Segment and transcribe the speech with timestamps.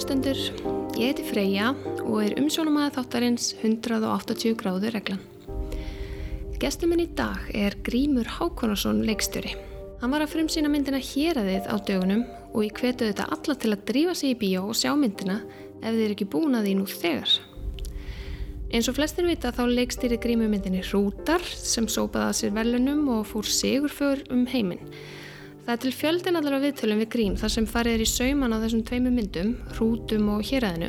[0.00, 0.38] hlustendur.
[0.96, 1.74] Ég heiti Freyja
[2.06, 5.20] og er umsjónumæða þáttarins 180 gráður reglan.
[6.60, 9.52] Gestur minn í dag er Grímur Hákonarsson leikstjóri.
[10.00, 12.24] Hann var að frumsýna myndina Héræðið á dögunum
[12.54, 15.42] og ég hvetu þetta alla til að drífa sig í bíó og sjá myndina
[15.82, 17.36] ef þið er ekki búin að því nú þegar.
[18.70, 23.26] Eins og flestir vita þá leikstýri Grímur myndinni Rútar sem sópaði að sér velunum og
[23.28, 24.80] fór sigurför um heiminn.
[25.70, 28.50] Það er til fjöldin allar á viðtölum við Grím þar sem farið er í sauman
[28.50, 30.88] á þessum tveimu myndum, Rútum og Héræðinu.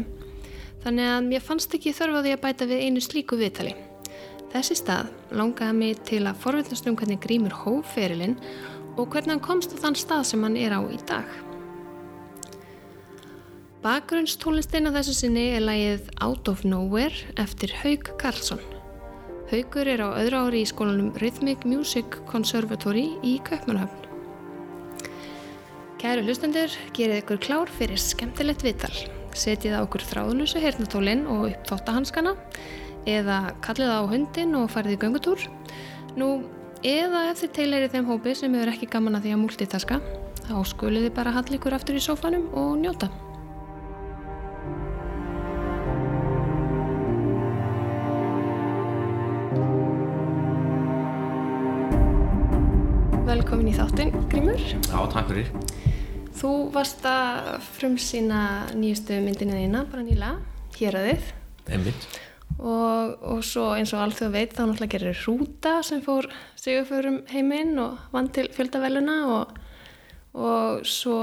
[0.82, 3.76] Þannig að mér fannst ekki þörfa því að bæta við einu slíku viðtali.
[4.56, 8.34] Þessi stað langaði mig til að forveitnast um hvernig Grímur hóf ferilinn
[8.98, 11.30] og hvernig hann komst á þann stað sem hann er á í dag.
[13.86, 18.66] Bakgrunnstólinstinn af þessu sinni er lægið Out of Nowhere eftir Haug Karlsson.
[19.54, 24.11] Haugur er á öðru ári í skólanum Rhythmic Music Conservatory í Kaupmannhöfn.
[26.02, 28.90] Kæru hlustendur, gerið ykkur klár fyrir skemmtilegt viðtal.
[29.38, 32.34] Setjið á okkur þráðlusu hernatólinn og uppþótta hanskana
[33.06, 35.46] eða kallið á hundin og farið í göngutúr.
[36.18, 36.32] Nú,
[36.82, 40.00] eða ef þið teilirið þeim hópi sem hefur ekki gaman að því að multitaska,
[40.48, 43.12] þá skuliði bara hall ykkur aftur í sófanum og njóta.
[54.32, 54.62] Grímur.
[54.64, 55.50] Já, takk fyrir.
[56.40, 58.44] Þú varst að frumsýna
[58.80, 60.30] nýjustu myndinu þína, bara nýla,
[60.78, 61.26] hér að þið.
[61.76, 62.06] Einmitt.
[62.56, 67.76] Og, og svo eins og allþjóð veit þá náttúrulega gerir Rúta sem fór sigurförum heiminn
[67.84, 69.54] og vann til fjöldaveluna og,
[70.40, 71.20] og svo,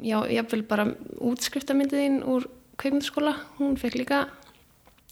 [0.00, 0.88] já, jáfnvel bara
[1.20, 2.48] útskriftamyndið þín úr
[2.80, 4.24] kveikmyndaskóla, hún fekk líka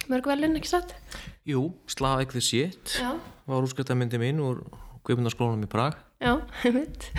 [0.08, 0.96] mörg velun, ekki satt?
[1.44, 3.12] Jú, the Shit Já.
[3.44, 4.64] var úrskriftamyndi mín úr
[5.04, 6.07] Guðmundarskólanum í Prag.
[6.18, 6.32] Já,
[6.66, 7.10] einmitt.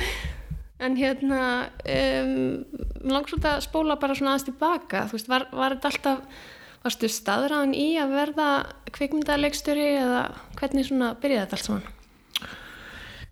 [0.79, 1.41] En hérna,
[1.83, 2.63] um,
[3.03, 6.41] langt svolítið að spóla bara svona aðeins tilbaka, þú veist, var, var þetta alltaf,
[6.85, 8.49] varstu staðræðan í að verða
[8.95, 10.21] kvikmyndarleikstjóri eða
[10.59, 11.87] hvernig svona byrjaði þetta allt saman?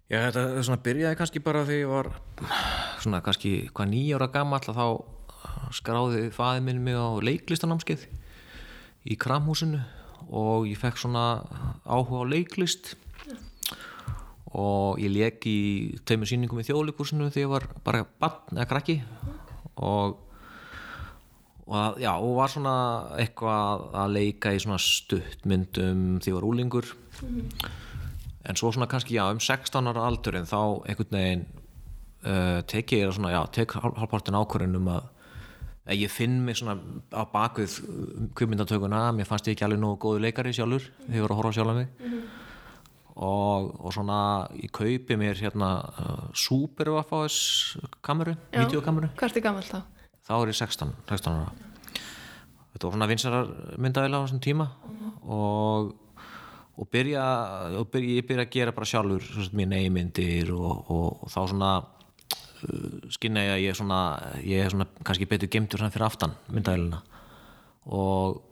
[0.08, 2.12] Já, þetta svona byrjaði kannski bara þegar ég var
[3.04, 4.86] svona kannski hvað nýjára gammal þá
[5.76, 8.06] skráði fæði minn mig á leiklistanámskeið
[9.08, 9.82] í Kramhúsinu
[10.28, 11.26] og ég fekk svona
[11.88, 12.96] áhuga á leiklist
[14.58, 15.60] og ég leik í
[16.08, 18.96] tveimur sýningum í þjóðleikursinu þegar ég var bara barn eða krakki.
[19.78, 20.16] Og,
[21.68, 22.78] og já, og var svona
[23.20, 26.90] eitthvað að leika í svona stuttmyndum ég var úlingur
[28.48, 31.46] en svo svona kannski já um 16 ára aldur en þá einhvern veginn
[32.24, 35.14] uh, tek ég svona, já, tek halvpartin ákvörðin um að
[35.88, 36.76] að ég finn mig svona
[37.16, 37.78] á bakvið
[38.36, 40.84] kvipmyndatökuna, mér fannst ég ekki alveg nógu góðu leikari sjálfur.
[41.06, 42.18] Þegar ég var að horfa sjálf að mig
[43.18, 44.20] og, og svona
[44.58, 49.82] ég kaupi mér hérna uh, Super Waffas kameru, videokameru Hvert er gammal þá?
[50.28, 51.54] þá er ég 16, 16 ára.
[52.74, 54.68] Þetta var svona vinsarar myndaðila á þessum tíma
[55.24, 55.96] og
[56.78, 57.24] og byrja,
[57.80, 61.40] og byrja, ég byrja að gera bara sjálfur svona, mín eigmyndir og, og, og þá
[61.50, 64.02] svona uh, skynna ég að ég er svona
[64.44, 67.02] ég er svona kannski betur gemtur fyrir aftan myndaðilina
[67.88, 68.44] og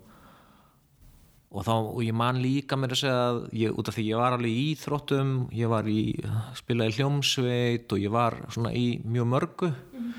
[1.56, 4.20] og þá, og ég man líka mér að segja að ég, út af því ég
[4.20, 6.00] var alveg í íþróttum ég var í,
[6.60, 10.10] spilaði hljómsveit og ég var svona í mjög mörgu mm.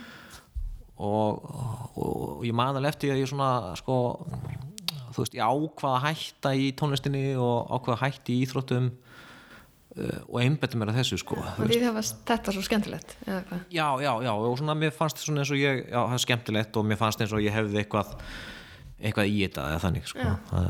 [0.97, 1.51] og,
[1.93, 3.99] og, og ég man alveg eftir að ég svona sko,
[5.13, 10.81] þú veist, ég ákvaða hætta í tónlistinni og ákvaða hætti í íþróttum uh, og einbetti
[10.81, 13.17] mér að þessu sko Og því það var þetta svo skemmtilegt?
[13.29, 16.81] Já, já, já, og svona mér fannst svona eins og ég, já, það er skemmtilegt
[16.81, 18.17] og mér fannst eins og ég hefði eitthvað
[19.01, 20.29] eitthvað í þetta eða þannig sko.
[20.51, 20.69] það,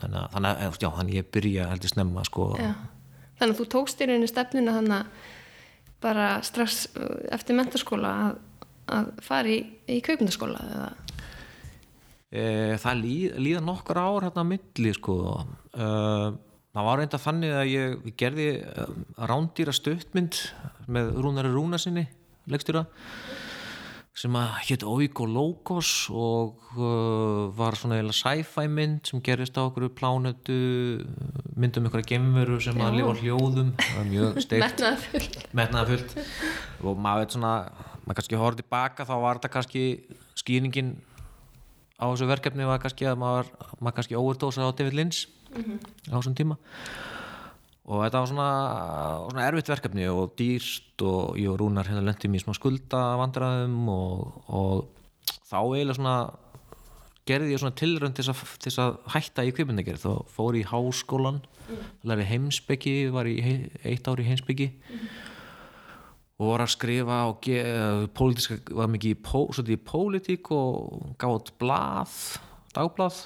[0.00, 2.48] þannig að þannig að, já, þannig ég byrja heldur snemma sko.
[2.58, 5.28] þannig að þú tókst í rauninu stefnuna þannig að
[6.00, 6.86] bara strax
[7.32, 8.38] eftir mentarskóla að,
[8.96, 9.58] að fara í,
[9.92, 10.86] í kaupundaskóla eða
[12.30, 12.44] e,
[12.80, 15.18] það líð, líða nokkur ár hérna að milli sko.
[15.74, 15.90] e,
[16.70, 18.48] það var reynda þannig að ég, gerði
[19.18, 20.40] rándýra stuttmynd
[20.90, 22.06] með Rúnari Rúnasinni
[22.50, 22.86] leikstýra
[24.16, 29.62] sem að hétt Oiko Logos og uh, var svona eða sci-fi mynd sem gerist á
[29.62, 30.56] okkur plánetu
[31.56, 32.86] myndum ykkur að gemveru sem Já.
[32.88, 33.70] að lifa hljóðum.
[34.10, 34.82] Mjög steikt.
[35.56, 36.18] Metnaðafullt
[36.82, 37.54] og maður veit svona
[38.04, 39.84] maður kannski horfði tilbaka þá var þetta kannski
[40.40, 40.96] skýringin
[42.00, 45.78] á þessu verkefni var kannski að maður, maður kannski overdósa á David Lynch mm -hmm.
[46.10, 46.56] á þessum tíma
[47.90, 48.50] og þetta var svona,
[49.32, 54.44] svona erfitt verkefni og dýrst og ég og Rúnar hérna lendið mér smá skuldavandræðum og,
[54.46, 56.14] og þá eiginlega svona
[57.26, 61.42] gerði ég svona tilrönd til þess að hætta í kvipindagerð þá fór ég í háskólan
[61.42, 61.82] mm.
[62.06, 63.36] lærði heimsbyggi, var í
[63.82, 65.04] eitt ár í heimsbyggi mm.
[66.38, 67.50] og var að skrifa og
[68.14, 72.14] pólitíska, var mikið í, pó, í pólitík og gátt blað,
[72.76, 73.24] dagblað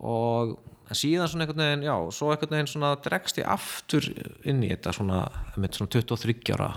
[0.00, 0.56] og
[0.92, 4.04] síðan svona einhvern veginn, já, svo einhvern veginn svona dregst ég aftur
[4.44, 5.22] inn í þetta svona,
[5.56, 6.70] með svona 23 ára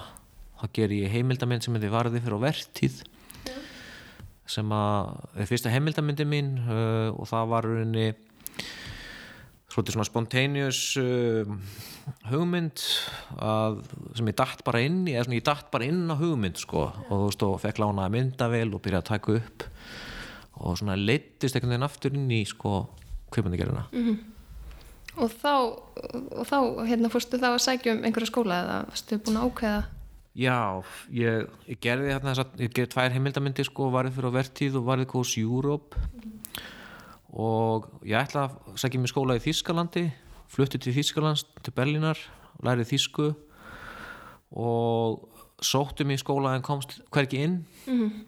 [0.57, 3.57] þá ger ég heimildamind sem hefði varði fyrir á vertíð já.
[4.55, 8.07] sem að, það fyrsta heimildamindi mín uh, og það var rauninni
[9.77, 11.45] svona spontaneous uh,
[12.31, 12.81] hugmynd
[13.37, 13.81] að,
[14.17, 17.25] sem ég dætt bara inn ég, ég dætt bara inn á hugmynd sko, og þú
[17.27, 19.67] veist og fekk lána að mynda vel og byrja að taka upp
[20.57, 22.79] og svona leittist einhvern veginn aftur inn í sko
[23.31, 24.17] kveipmyndagerina mm -hmm.
[25.17, 25.53] og þá
[26.37, 26.57] og þá
[26.87, 29.83] hérna fórstu þá að sækja um einhverja skóla eða varstu búin að ákveða?
[30.37, 34.85] Já, ég, ég gerði hérna ég gerði tvær heimildamindi sko varðið fyrir á vertíð og
[34.85, 36.37] varðið kós Júróp mm
[37.37, 40.05] og ég ætla að sækja mér skóla í Þískalandi
[40.51, 42.19] flutti til Þískalands, til Berlínar
[42.65, 43.27] lærið Þísku
[44.57, 45.27] og
[45.61, 47.59] sóttu mér í skóla en komst hverki inn.
[47.85, 48.25] Mm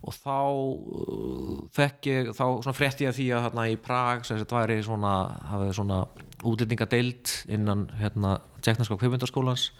[0.00, 4.38] og þá uh, fekk ég, þá frétti ég að því að hérna í Prag sem
[4.40, 5.14] þetta væri svona,
[5.50, 5.98] hafið svona
[6.40, 9.70] útlendingadeild innan hérna tjeknarska kvipmyndarskólans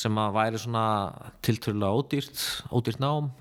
[0.00, 0.84] sem að væri svona
[1.44, 3.32] tilturlega ódýrt, ódýrt nám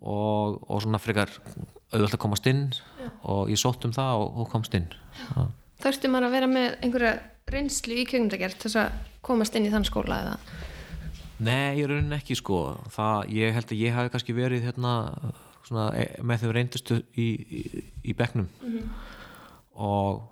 [0.00, 1.32] og, og svona frekar
[1.90, 3.08] auðvitað að komast inn Já.
[3.32, 4.88] og ég sótt um það og, og komst inn
[5.80, 7.14] Þurfti maður að vera með einhverja
[7.50, 10.36] reynslu í kjöngdagjart þess að komast inn í þann skóla eða?
[11.40, 12.58] Nei, ég raunin ekki sko
[12.92, 14.94] það, ég held að ég hafi kannski verið hérna,
[15.64, 18.90] svona, e, með þau reyndustu í, í, í begnum mm -hmm.
[19.80, 20.22] og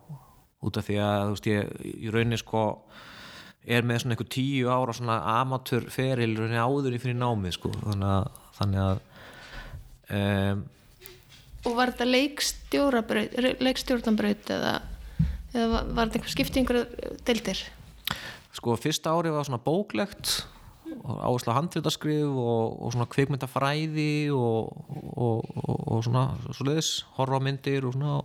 [0.68, 1.70] út af því að veist ég,
[2.04, 2.64] ég raunin sko
[3.68, 8.10] er með svona einhver tíu ára svona amatörferil raunin áður í fyrir námið sko þannig
[8.16, 8.28] að,
[8.58, 8.98] þannig að
[10.18, 10.66] um,
[11.66, 12.06] Og var þetta
[13.64, 14.74] leikstjórnanbraut eða,
[15.52, 16.86] eða var þetta einhver skipti einhverja
[17.26, 17.64] deildir?
[18.52, 20.46] Sko fyrsta ári var svona bóklegt
[21.04, 24.72] áherslu að handréttaskrif og, og svona kveikmyndafræði og,
[25.14, 28.18] og, og svona svoleiðis, horfamyndir og svona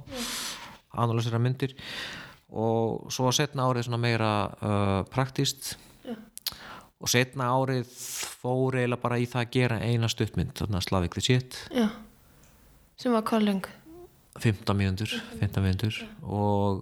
[1.03, 1.75] analysera myndir.
[2.53, 5.73] Og svo setna árið svona meira uh, praktíst
[6.05, 6.15] ja.
[7.01, 11.25] og setna árið fór eiginlega bara í það að gera eina stuttmynd, þarna Slavik the
[11.25, 11.57] Shit.
[11.73, 11.87] Já,
[12.99, 13.25] sem var
[14.41, 16.81] 15 mínundur 15 mínundur og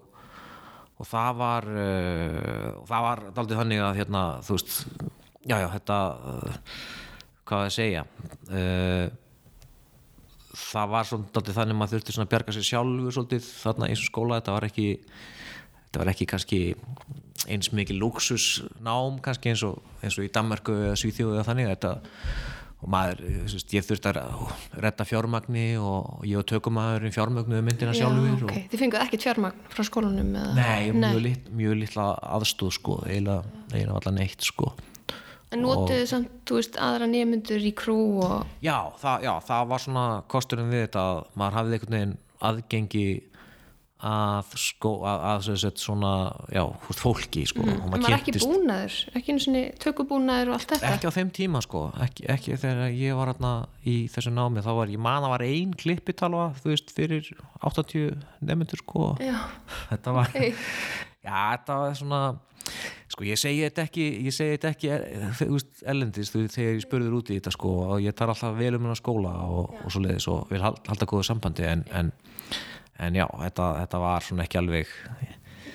[1.02, 4.74] og það var uh, það var aldrei þannig að hérna, þú veist
[5.46, 6.60] já, já, þetta uh,
[7.50, 8.06] hvað að segja
[8.52, 9.08] uh,
[10.52, 14.10] það var svolítið þannig að maður þurfti að bjarga sér sjálfur svolítið þarna eins og
[14.12, 14.88] skóla þetta var ekki,
[15.82, 16.62] þetta var ekki kannski
[17.52, 21.94] eins mikið luxusnám kannski eins og, eins og í Danmarku eða Svíþjóðu eða þannig þetta
[22.82, 23.20] og maður,
[23.70, 28.64] ég þurfti að retta fjármagni og ég og tökumæðurinn fjármagnuðu myndina sjálfur okay.
[28.72, 30.32] Þið fenguðu ekkert fjármagn frá skólanum?
[30.58, 32.08] Nei, mjög, lit, mjög litla
[32.40, 33.44] aðstóð sko, eiginlega,
[33.86, 34.74] allar neitt sko
[35.52, 38.54] En notuðu samt, þú veist, aðra nefnundur í krú og...
[38.64, 42.16] Já það, já, það var svona kosturinn við þetta að maður hafið einhvern veginn
[42.52, 43.06] aðgengi
[44.02, 46.12] að sko, að, að, svona,
[46.50, 47.62] já, húst fólki, sko.
[47.62, 47.82] Mm.
[47.86, 50.94] En maður ekki búnaður, ekki einu svona tökubúnaður og allt þetta?
[50.96, 53.52] Ekki á þeim tíma, sko, ekki, ekki þegar ég var hérna
[53.86, 57.30] í þessu námi, þá var ég man að var ein klippitalva, þú veist, fyrir
[57.62, 59.12] 80 nefnundur, sko.
[59.22, 59.38] Já,
[59.92, 60.56] þetta var, okay.
[61.28, 62.24] já, þetta var svona
[63.22, 64.88] Sko ég segi þetta ekki, ég segi þetta ekki
[65.92, 68.98] ellendist þegar ég spurður út í þetta sko og ég tar alltaf vel um hennar
[68.98, 72.10] skóla og, og svo leiðis og vil halda góða sambandi en, en,
[72.98, 74.96] en já, þetta, þetta var svona ekki alveg,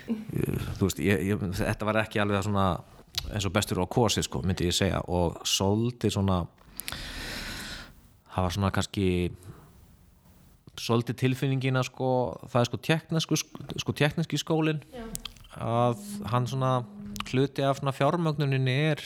[0.08, 2.66] þú veist, ég, ég, þetta var ekki alveg svona
[3.28, 6.40] eins og bestur á korsi sko myndi ég segja og soldi svona,
[8.34, 9.08] það var svona kannski
[10.82, 12.10] soldi tilfinningina sko,
[12.50, 13.42] það er sko teknísku
[13.86, 14.82] sko tekníski skólinn
[15.62, 16.02] að
[16.34, 16.74] hann svona
[17.32, 19.02] hluti af fjármögnuninni er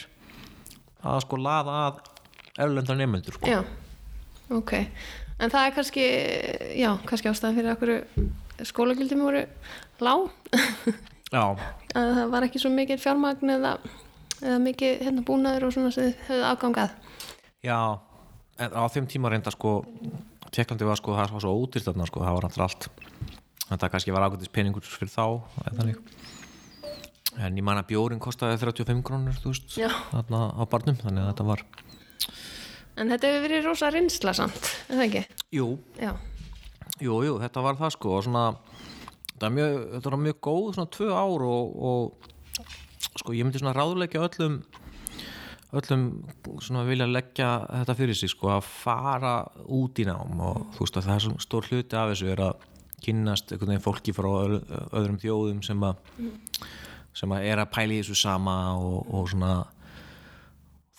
[1.01, 2.01] að sko laða að
[2.61, 3.49] erlendar nefnendur sko.
[3.49, 3.61] Já,
[4.53, 4.75] ok.
[5.41, 6.07] En það er kannski,
[6.77, 9.47] já, kannski ástæðan fyrir okkur skólagildum voru
[10.05, 10.29] lág.
[11.31, 11.45] Já.
[11.95, 13.77] Að það var ekki svo mikið fjármagn eða,
[14.43, 16.97] eða mikið hérna búnaður og svona sem þið höfðu afgangað.
[17.63, 17.79] Já,
[18.59, 19.77] en á þeim tíma reynda sko
[20.51, 22.89] tjekklandi var sko, það var svo ódýrt sko, það var alltaf allt.
[23.69, 25.25] Þetta kannski var ágættis peningur fyrir þá
[25.63, 26.03] eða þannig
[27.39, 29.77] en ég man að bjórin kostiði 35 krónur þú veist,
[30.11, 31.65] þarna á barnum þannig að þetta var
[33.01, 35.21] En þetta hefur verið rosa rinsla samt, er það ekki?
[35.57, 35.67] Jú,
[37.01, 38.43] jú, jú, þetta var það sko og svona,
[39.31, 43.63] þetta var mjög, þetta var mjög góð svona tvö ár og, og sko ég myndi
[43.63, 44.61] svona ráðleika öllum
[45.81, 46.05] öllum
[46.61, 49.35] svona vilja leggja þetta fyrir sig sko að fara
[49.71, 52.45] út í nám og þú veist að það er svona stór hluti af þessu er
[52.51, 52.69] að
[53.01, 56.33] kynast einhvern veginn fólki frá öðrum þjóðum sem að mm
[57.17, 59.53] sem að er að pæla í þessu sama og, og svona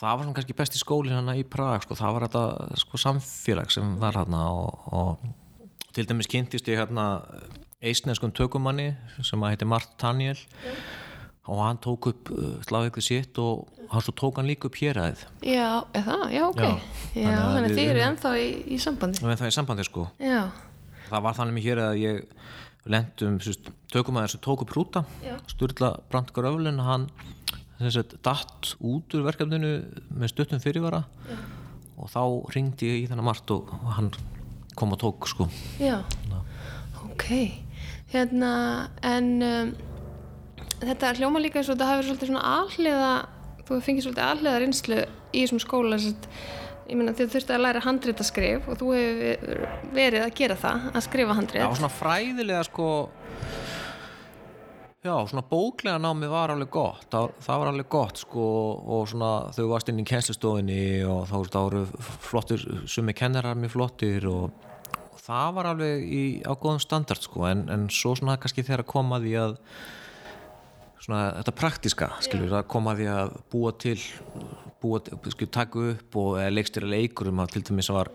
[0.02, 3.72] það var svona kannski besti skólinn hana í Prag sko, það var þetta sko, samfélag
[3.74, 7.06] sem var hérna og, og til dæmis kynntist ég hérna
[7.82, 8.92] eisneskum tökumanni
[9.26, 10.40] sem að heiti Mart Taniel
[11.50, 15.24] og hann tók upp uh, slagveikli sitt og hann svo tók hann líka upp héræðið
[15.48, 16.26] Já, er það?
[16.36, 16.62] Já, ok.
[16.62, 16.74] Já.
[17.18, 19.24] Já, Þannig að þið eru ennþá í, í sambandi.
[19.24, 20.42] og það er sambandi sko Já,
[21.10, 22.22] það var þannig með hér að ég
[22.90, 23.38] lendum
[23.92, 25.36] tökumæður sem tók upp rúta Já.
[25.52, 27.10] Sturla Brandt Gröflin hann
[27.90, 29.74] sagt, datt út úr verkefninu
[30.10, 31.38] með stuttum fyrirvara Já.
[31.98, 32.22] og þá
[32.56, 34.12] ringdi ég í þennan Mart og hann
[34.76, 35.48] kom og tók sko
[35.82, 36.02] já.
[37.12, 37.28] Ok.
[38.12, 39.74] Hérna, en um,
[40.82, 43.12] þetta hljóma líka eins og þetta hafi verið svolítið svona alhliða,
[43.68, 44.98] þú fengið svolítið alhliða reynslu
[45.32, 46.28] í þessum skóla, sett,
[46.90, 51.06] ég meina þið þurfti að læra handritaskrif og þú hefur verið að gera það, að
[51.08, 51.78] skrifa Já, handrit.
[51.78, 52.88] svona fræðilega sko
[55.02, 57.08] Já, svona bóklega námið var alveg gott.
[57.10, 58.44] Það, það var alveg gott sko
[58.94, 63.74] og svona þau varst inn í kennslustofinni og þá það voru flottir sumi kennarar mjög
[63.74, 64.68] flottir og,
[65.10, 67.48] og það var alveg í, á góðum standard sko.
[67.50, 69.58] En, en svo svona kannski þegar að koma því að
[71.02, 73.98] svona þetta praktiska skilur að koma því að búa til
[74.82, 75.02] búa,
[75.34, 78.12] skilur, taka upp og leikstýra leikurum að til dæmis var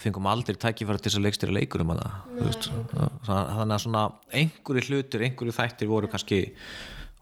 [0.00, 2.02] fengum aldrei tækifæri til þess að leikstýra leikurum að
[3.26, 4.04] það þannig að svona
[4.42, 6.42] einhverju hlutir, einhverju þættir voru kannski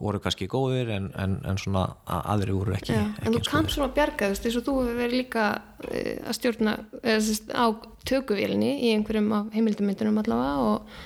[0.03, 3.43] voru kannski góðir en, en, en svona að aðri voru ekki, Já, ekki en þú
[3.47, 5.45] kannt svona að bjarga þú veist, eins og þú hefur verið líka
[5.87, 7.65] eh, að stjórna eða, á
[8.11, 10.99] tökuvélinni í einhverjum af heimildamyndunum allavega og,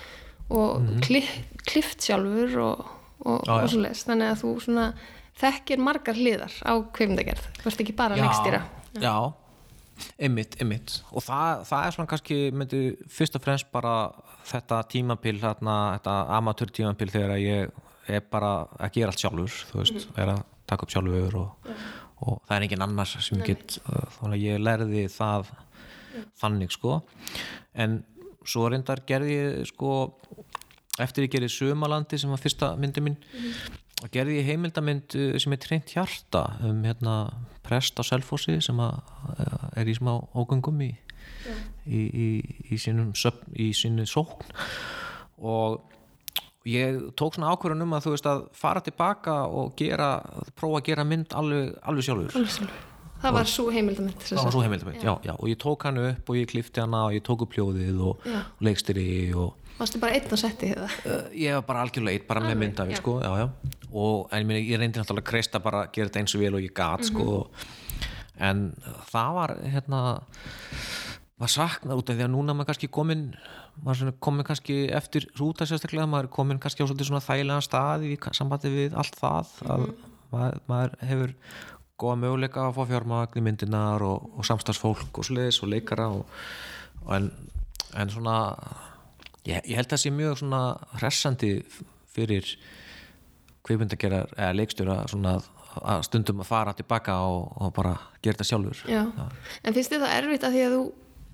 [0.49, 1.21] og mm
[1.69, 2.85] klift sjálfur og,
[3.29, 4.85] og, og svo leis þannig að þú svona
[5.39, 8.63] þekkir margar hliðar á kveimdagerð þú ert ekki bara að leikstýra.
[8.99, 9.15] Já,
[10.19, 10.97] einmitt, einmitt.
[11.13, 13.95] Og það, það er svona kannski myndi fyrst og fremst bara
[14.49, 17.79] þetta tímabil þarna, þetta amatör tímabil þegar ég
[18.09, 21.73] er bara að gera allt sjálfur þú veist, er að taka upp sjálfur og,
[22.25, 25.53] og það er engin annars sem get uh, þannig að ég lærði það
[26.41, 27.01] þannig sko.
[27.79, 28.01] En
[28.49, 29.93] svo reyndar gerði ég sko
[30.99, 35.55] eftir ég gerði Sumalandi sem var fyrsta myndi mín og gerði ég heimildamynd uh, sem
[35.57, 37.17] er treynt hjarta um hérna
[37.67, 38.99] prest á Selfossi sem að,
[39.35, 40.93] uh, er í smá ógöngum í,
[41.87, 42.29] í, í,
[42.73, 44.47] í sínum sínu sókn
[45.39, 45.81] og
[46.69, 50.13] ég tók svona ákvörðun um að þú veist að fara tilbaka og gera,
[50.59, 52.83] prófa að gera mynd alveg, alveg sjálfur Alveg sjálfur.
[53.23, 55.15] það var svo heimildamynd það var svo heimildamynd, já.
[55.27, 58.03] Já, og ég tók hann upp og ég klifti hana og ég tók upp hljóðið
[58.11, 58.41] og, Já.
[58.47, 62.29] og leikstýri og varstu bara einn á setti það Uh, ég var bara algjörlega eitt
[62.29, 63.01] bara með myndavél já.
[63.01, 63.47] sko, já, já.
[63.93, 66.65] og en ég, reyndi náttúrulega að kreista bara að gera þetta eins og vel og
[66.65, 67.37] ég gat sko.
[68.39, 68.65] en
[69.13, 70.03] það var hérna
[71.39, 73.25] var saknað út af því að núna maður kannski komin
[73.85, 78.73] maður komin kannski eftir rúta sérstaklega, maður komin kannski á svona þægilega stað í sambandi
[78.75, 79.85] við allt það að
[80.33, 81.35] maður, maður hefur
[81.99, 86.27] góða möguleika að fá fjármagn í myndinar og, og samstagsfólk og sliðis og leikara og
[87.15, 87.31] en,
[87.95, 88.37] en svona
[89.49, 90.63] ég, ég held að það sé mjög svona
[90.99, 91.53] hressandi
[92.15, 92.53] fyrir
[93.67, 95.51] kvikmyndagerar eða leikstjóra svona að,
[95.83, 98.81] að stundum að fara tilbaka og, og bara gera þetta sjálfur.
[98.91, 99.03] Já.
[99.63, 100.87] en finnst þið það erfitt að því að þú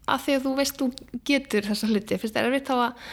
[0.04, 0.88] að því að þú veist þú
[1.30, 2.18] getur þessa hluti?
[2.20, 3.08] Finnst þið erfitt þá að,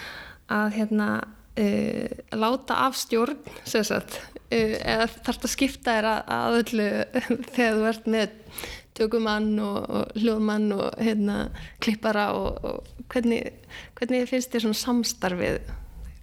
[0.58, 6.22] að hérna uh, láta af stjórn sem sagt uh, eða þarf að skipta þér að,
[6.38, 6.90] að öllu
[7.56, 8.38] þegar þú ert með
[8.98, 11.38] tökumann og, og hljóðmann og hérna
[11.84, 13.44] klippara og, og hvernig,
[13.98, 15.72] hvernig finnst þér svona samstarfið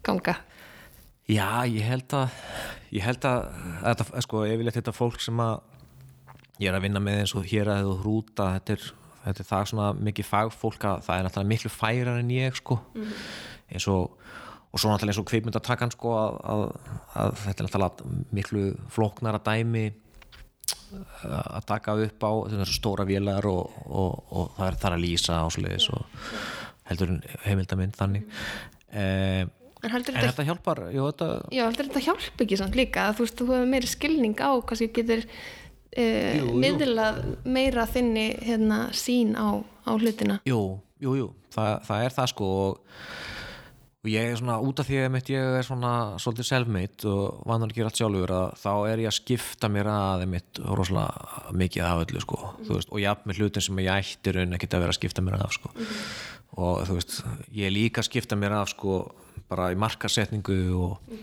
[0.07, 0.39] ganga?
[1.29, 2.31] Já, ég held að
[2.95, 3.49] ég held að,
[3.83, 5.59] að þetta, sko, yfirleitt þetta fólk sem að
[6.59, 8.87] ég er að vinna með eins og hér að þú hrúta þetta er,
[9.27, 12.81] þetta er það svona mikið fagfólk að það er náttúrulega miklu færar en ég sko.
[13.69, 14.17] Eins og
[14.69, 16.65] og svo náttúrulega eins og kveipmyndatakan sko að, að,
[17.23, 19.87] að þetta er náttúrulega miklu flóknara dæmi
[21.29, 22.33] að taka upp á
[22.71, 26.25] stóra vélar og, og, og það er þar að lýsa svoleiðis og
[26.89, 27.15] heldur
[27.45, 28.27] heimildamind þannig.
[28.93, 29.45] Eh,
[29.79, 33.05] En heldur en þetta þetta hjálpar jú, þetta, Já, heldur þetta hjálp ekki samt líka
[33.15, 36.57] þú veist, þú hefur meiri skilning á kannski getur Jú, uh, jú.
[36.63, 40.41] miðlað meira þinni hérna sín á, á hlutina.
[40.47, 42.83] Jú, jú, jú, Þa, það er það sko og,
[43.99, 47.73] og ég er svona út af því að ég er svona svolítið self-made og vannar
[47.73, 51.87] að gera allt sjálfur að þá er ég að skipta mér að mitt rosalega mikið
[51.89, 52.39] af öllu sko.
[52.63, 55.27] Þú veist, og jafn með hlutin sem ég ætti raun ekkert að vera að skipta
[55.27, 55.73] mér af sko.
[56.63, 57.19] Og þú veist,
[57.51, 59.03] ég er líka að skipta mér af sko
[59.51, 61.15] bara í markasetningu og,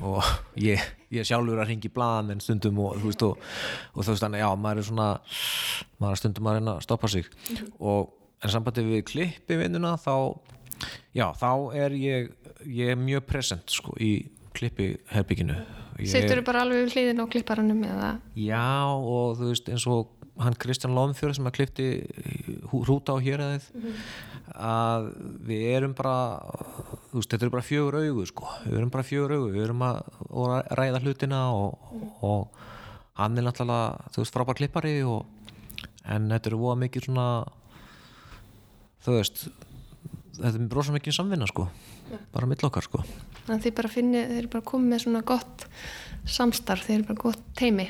[0.00, 0.24] og
[0.56, 0.80] ég,
[1.12, 3.48] ég sjálfur að ringi blaðan en stundum og þú veist og,
[3.92, 5.08] og þú veist þannig, já, maður er svona
[5.98, 7.28] maður er stundum að reyna að stoppa sig.
[7.84, 10.14] Og en sambandi við klippi vinnuna þá
[11.16, 12.30] já, þá er ég
[12.66, 15.58] ég er mjög present sko í klippi herbygginu
[16.06, 18.08] Sittur þú bara alveg við hliðin á klipparanum eða?
[18.38, 21.86] Já og þú veist eins og hann Kristján Lómfjörð sem að klipti
[22.70, 23.94] hrúta á hér aðeins mm -hmm.
[24.54, 25.08] að
[25.48, 26.38] við erum bara
[27.10, 29.82] þú veist þetta eru bara fjögur augu sko við erum bara fjögur augu, við erum
[29.82, 31.78] að, að ræða hlutina og,
[32.22, 32.48] og
[33.14, 35.26] hann er náttúrulega þú veist frábær klippari og,
[36.04, 37.44] en þetta eru óa mikið svona
[39.04, 39.48] þú veist
[40.38, 41.66] þetta er rosa mikið samvinna sko
[42.12, 42.20] ja.
[42.34, 43.02] bara mill okkar sko
[43.46, 45.66] Þannig að þið bara finnir, þeir eru bara komið með svona gott
[46.28, 47.88] samstarf, þeir eru bara gott teimi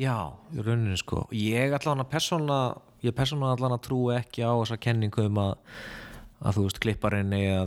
[0.00, 0.16] Já,
[0.54, 2.60] í rauninni sko ég allan að persóna
[3.04, 5.52] ég persóna allan að trú ekki á þessa kenningu um að,
[6.42, 7.66] að þú veist klipparinn eða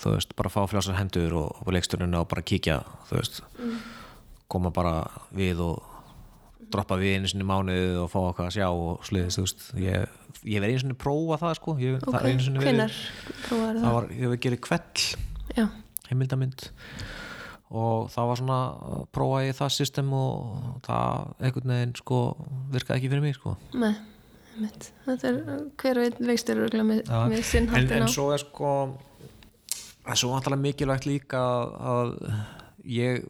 [0.00, 3.76] þú veist bara fá fljósar hendur og, og leiksturinn og bara kíkja þú veist mm.
[4.52, 4.98] koma bara
[5.36, 5.95] við og
[6.74, 9.66] droppa við einu sinni mánuðið og fá okkar að sjá og sliðist, þú veist.
[9.82, 11.76] Ég, ég verði einu sinni að prófa það sko.
[11.82, 12.16] Ég, Ok,
[12.64, 12.96] hvenar
[13.46, 13.94] prófaður það það?
[13.98, 15.06] var, ég hef gerið kvell
[15.56, 15.64] Já,
[16.10, 16.66] heimildamind.
[17.76, 18.58] Og það var svona
[18.96, 20.42] að prófa ég það system og
[20.86, 22.18] það einhvern veginn sko
[22.74, 23.56] virkaði ekki fyrir mig sko.
[23.74, 23.96] Með,
[24.60, 25.40] með Þetta er
[25.82, 28.70] hver veit leikstur örugglega með, með sinn en, en svo er sko
[30.06, 31.40] en svo náttúrulega mikilvægt líka
[31.94, 32.12] að
[32.86, 33.24] ég,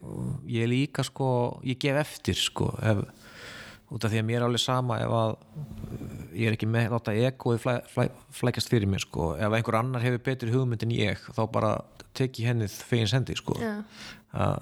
[0.53, 1.29] ég líka sko
[1.65, 3.01] ég gef eftir sko ef,
[3.93, 5.35] út af því að mér er alveg sama ef að
[6.37, 9.35] ég er ekki með láta egoið flæ, flæ, flækjast fyrir mér sko.
[9.39, 11.73] Ef einhver annar hefur betri hugmynd en ég þá bara
[12.17, 13.57] tek ég hennið fegins hendi sko.
[14.37, 14.59] Að,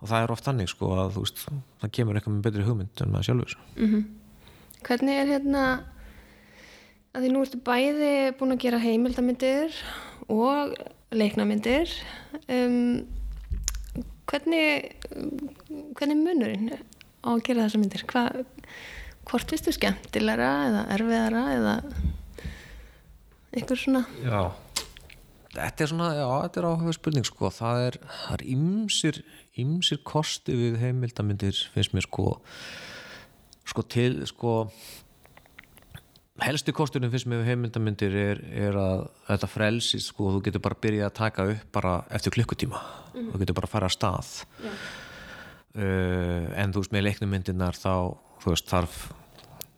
[0.00, 1.44] og það er oft þannig sko að veist
[1.82, 3.58] það kemur eitthvað með betri hugmynd en maður sjálfur.
[4.86, 5.66] Hvernig er hérna
[7.16, 9.76] að því nú ertu bæði búin að gera heimildamindir
[10.32, 10.74] og
[11.16, 11.92] leiknamyndir
[12.52, 13.06] um,
[14.28, 14.92] hvernig
[15.96, 16.68] hvernig er munurinn
[17.26, 18.04] á að gera þessa myndir.
[18.10, 18.24] Hva,
[19.26, 21.74] hvort finnst þú skemmtilegra eða erfiðara eða
[23.56, 24.04] einhver svona?
[24.22, 24.40] Já.
[25.56, 29.20] Þetta er svona, já, þetta er áhuga spurning sko, það er, það er ymsir
[29.62, 32.34] ymsir kosti við heimildamindir finnst mér sko.
[33.66, 34.52] Sko til, sko
[36.44, 41.08] helsti finnst mér við heimildamindir er, er að þetta frelsi sko, þú getur bara byrjað
[41.08, 42.82] að taka upp bara eftir klukkutíma,
[43.14, 44.32] þú getur bara að fara að stað
[45.76, 47.94] uh, en þú veist með leiknumyndirnar þá,
[48.42, 48.98] þú veist, þarf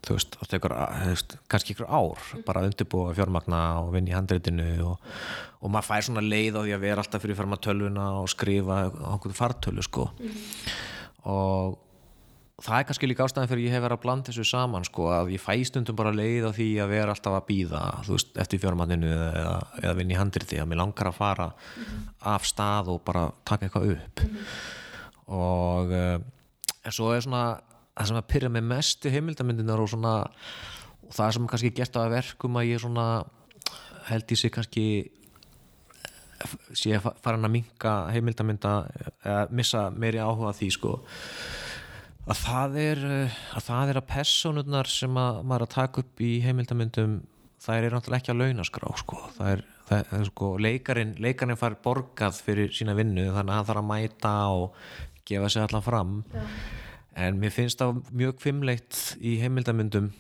[0.09, 0.75] þú veist, það tekur
[1.09, 5.11] veist, kannski ykkur ár, bara að undirbúa fjármagna og vinna í handreitinu og,
[5.61, 8.79] og maður fær svona leið á því að vera alltaf fyrir maður tölvuna og skrifa
[9.17, 10.09] okkur fartölu sko.
[11.29, 11.77] Og
[12.63, 15.35] það er kannski líka ástæðan fyrir ég hef verið að blanda þessu saman sko að
[15.37, 18.63] ég fæ stundum bara leið á því að vera alltaf að býða þú veist, eftir
[18.65, 21.49] fjármagninu eða, eða vinna í handriti að mér langar að fara
[22.33, 24.25] af stað og bara taka eitthvað upp
[25.29, 26.17] og uh,
[26.85, 27.61] en svo er svona
[27.99, 30.15] það sem að pyrja mig mest í heimildamindinar og svona
[31.09, 33.07] og það sem kannski gert að verkum að ég svona
[34.09, 34.89] held í sig kannski
[36.77, 38.75] sé að fara að minka heimildamynda
[39.25, 40.93] eða missa meiri áhuga því sko.
[42.29, 46.23] Að það er eh, að það er að personurnar sem að maður að taka upp
[46.23, 47.19] í heimildamyndum
[47.65, 49.21] það er náttúrulega ekki að launaskrá sko.
[49.39, 53.83] Það er, það sko leikarin leikarin fær borgað fyrir sína vinnu þannig að hann þarf
[53.83, 54.93] að mæta og
[55.29, 56.17] gefa sig allan fram.
[56.35, 56.47] Já.
[57.19, 60.13] en mér finnst það mjög kvimleitt í heimildamyndum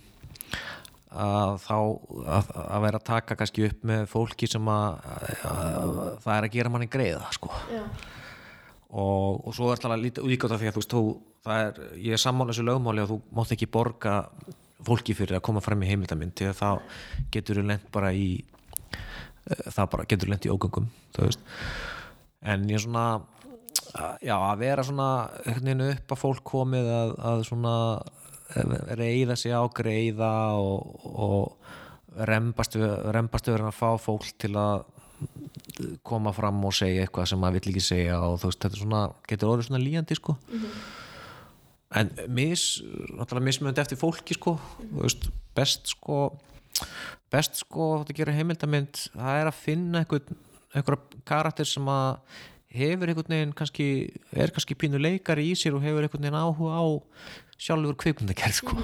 [1.09, 4.99] að þá að, að vera að taka kannski upp með fólki sem að,
[5.49, 5.93] að
[6.25, 7.49] það er að gera manni greiða sko.
[8.89, 11.03] Og, og svo er alltaf lítið líka út af því að þú veist þú,
[11.55, 14.15] er, ég er sammála þessu lögmáli að þú mátt ekki borga
[14.89, 16.69] fólki fyrir að koma fram í heimildamind því að þá
[17.35, 18.29] getur þú lent bara í
[18.89, 20.53] eh, það bara getur þú lent í
[21.19, 21.43] veist.
[22.49, 23.27] En ég svona að-
[24.25, 25.09] já, að vera svona
[25.47, 27.75] veginn upp að fólk komið að, að svona
[28.99, 34.87] reyða sig á greiða og, og rembast við að fá fólk til að
[36.07, 39.03] koma fram og segja eitthvað sem maður vill ekki segja og þú veist, þetta svona,
[39.29, 40.35] getur orðið svona líjandi sko.
[41.99, 42.65] En mis,
[43.17, 46.21] náttúrulega mismönd eftir fólki sko, þú veist, best sko
[47.33, 50.39] best sko að gera heimildamind, það er að finna einhvern,
[50.77, 52.39] einhverja karakter sem að
[52.75, 53.89] hefur einhvern veginn kannski,
[54.37, 56.85] er kannski pínu leikari í sér og hefur einhvern veginn áhuga á
[57.59, 58.77] sjálfur kvikmyndagerð sko.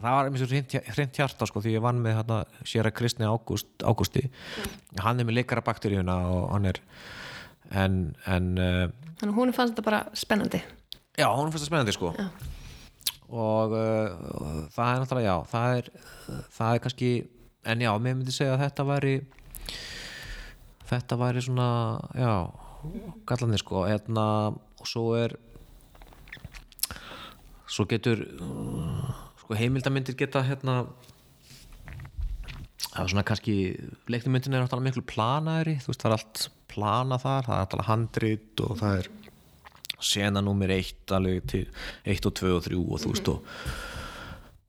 [0.00, 3.68] það var einmitt hreint hreint hjarta sko, því ég vann með hérna, að Kristni Ágúst,
[3.84, 4.24] Ágústi.
[4.98, 6.80] Hann er með leikarabakteríuna og hann er
[7.70, 8.86] en, en uh,
[9.20, 10.62] að hún fannst þetta bara spennandi.
[11.18, 12.14] Já, hún finnst það spennandi sko.
[12.16, 12.30] Já.
[13.30, 15.92] og uh, það er náttúrulega já, það er,
[16.56, 17.10] það er kannski
[17.70, 19.14] en já, mér myndi segja að þetta væri
[20.90, 21.68] þetta væri svona
[22.18, 22.32] já,
[23.28, 24.26] gallandi sko hérna,
[24.80, 25.36] og svo er
[27.70, 28.24] svo getur
[29.42, 30.82] sko heimildamindir geta hérna
[32.90, 33.56] það er svona kannski
[34.10, 37.90] leiknumyndin er náttúrulega miklu planaðri þú veist það er allt plana þar það er náttúrulega
[37.90, 39.10] handrit og það er
[40.10, 41.64] sena nummer eitt alveg til
[42.08, 43.56] eitt og tvö og þrjú og þú veist og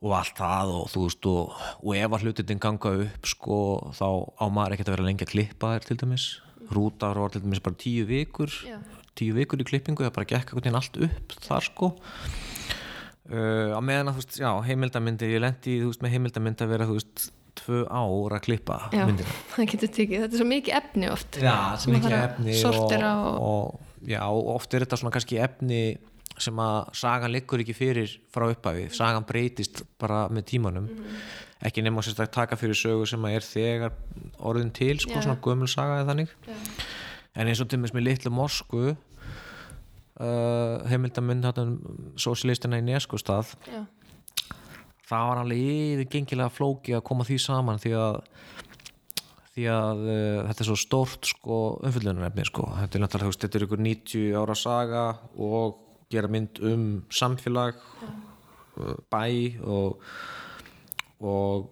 [0.01, 3.57] og allt það og þú veist og, og ef að hlutin ganga upp sko
[3.93, 4.07] þá
[4.41, 6.25] á maður ekkert að vera lengi að klippa þér til dæmis
[6.75, 8.79] rútar var til dæmis bara tíu vikur Já.
[9.17, 11.91] tíu vikur í klippingu það bara gekk allt upp þar sko.
[13.31, 14.17] Uh, á meðan að
[14.67, 17.29] heimildamindi, ég lendi veist með heimildamindi að vera þú veist
[17.61, 19.35] tvö ár að klippa Já, myndina.
[19.55, 21.39] það getur tekið, þetta er svo mikið efni oft.
[21.39, 25.83] Já, sem mikið efni og, og, og, já, og oft er þetta svona kannski efni
[26.41, 30.87] sem að sagan liggur ekki fyrir frá upphafi, sagan breytist bara með tímanum
[31.65, 33.95] ekki nema sérstaklega taka fyrir sögu sem að er þegar
[34.39, 35.25] orðin til, sko, Já.
[35.27, 36.57] svona gömul saga eða þannig Já.
[37.35, 38.83] en eins og til mér með litlu morsku
[40.21, 41.47] uh, heimildamund
[42.19, 43.83] sósialistina í Neskustad já,
[45.09, 45.69] það var alveg
[46.01, 48.19] yfirgengilega flóki að koma því saman því að
[49.51, 52.69] því að uh, þetta er svo stórt sko, umfyllunarefni sko.
[52.79, 58.95] þetta er náttúrulega, þetta er ykkur 90 ára saga og gera mynd um samfélag uh,
[59.11, 59.25] bæ
[59.61, 59.99] og
[61.21, 61.69] og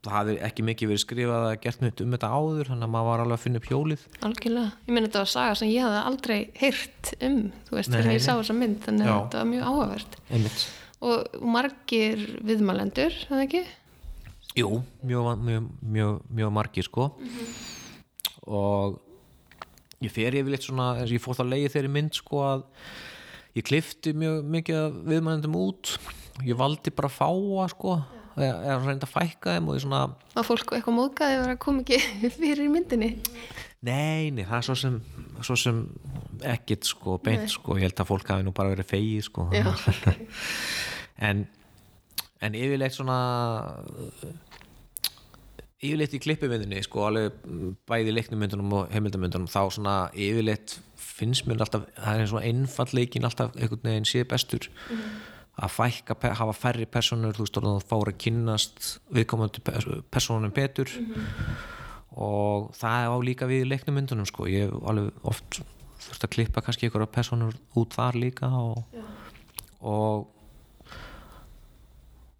[0.00, 3.08] það hafði ekki mikið verið skrifað að gert nýtt um þetta áður þannig að maður
[3.10, 4.04] var alveg að finna upp hjólið.
[4.26, 4.70] Algjörlega.
[4.86, 8.24] Ég meina þetta var saga sem ég hafði aldrei heyrt um, þú veist, þegar ég
[8.24, 9.18] sá þessa mynd þannig að Já.
[9.18, 10.16] þetta var mjög áhugavert.
[10.30, 10.64] Einmitt.
[11.00, 13.62] Og margir viðmælendur, það ekki?
[14.60, 14.70] Jú,
[15.06, 17.10] mjög, mjög, mjög, mjög margir sko.
[18.50, 18.98] Og
[20.00, 22.64] ég fer yfirleitt svona eins og ég fór það leiði þeirri mynd sko að
[23.58, 25.94] ég klifti mjög mikið viðmælendum út.
[26.46, 27.98] Ég valdi bara að fáa sko
[28.46, 30.00] eða eða reynda að fækka þeim og ég svona
[30.34, 32.00] Var fólk eitthvað móðgæði að kom ekki
[32.40, 33.10] fyrir myndinni?
[33.80, 34.98] nei, nei, það er svo sem,
[35.46, 35.78] svo sem
[36.44, 37.52] ekkit sko, beint Nei.
[37.52, 37.78] sko.
[37.78, 39.46] Ég held að fólk hafi nú bara verið fegið sko.
[41.20, 41.42] En,
[42.40, 43.16] en yfirleitt svona
[45.80, 51.60] yfirleitt í klippuvinninni sko alveg mm, bæði leiknumyndunum og heimildamyndunum þá svona yfirleitt finnst mér
[51.64, 54.68] alltaf það er svona einfallleikin alltaf einhvern veginn sé bestur
[55.60, 59.62] að fækka, hafa færri personur þú veist að fára að kynnast viðkomandi
[60.12, 60.92] personunum betur.
[62.10, 64.48] Og það á líka við í leiknumyndunum sko.
[64.50, 65.60] Ég hef alveg oft
[66.00, 68.84] þurft að klippa kannski einhverja personur út þar líka og,
[69.84, 70.28] og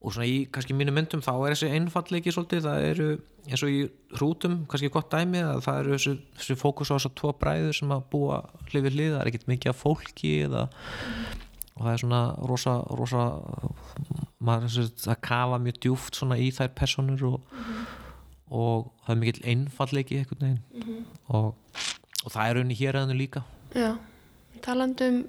[0.00, 3.08] og svona í kannski mínu myndum þá er þessi einfallleiki svolítið, það eru
[3.50, 3.80] eins og í
[4.16, 7.92] hrútum, kannski gott dæmi að það eru þessi, þessi fókus á þessar tvo bræður sem
[7.92, 8.38] að búa
[8.70, 10.64] hlið við hlið það er ekkert mikið af fólki eða,
[11.80, 13.22] og það er svona rosa, rosa
[14.44, 17.54] maður er að kafa mjög djúft svona í þær personur og,
[18.52, 21.54] og það er mikill einfallleiki einhvern veginn og,
[22.20, 23.94] og það er raunni hér aðeins líka já.
[24.60, 25.22] Talandum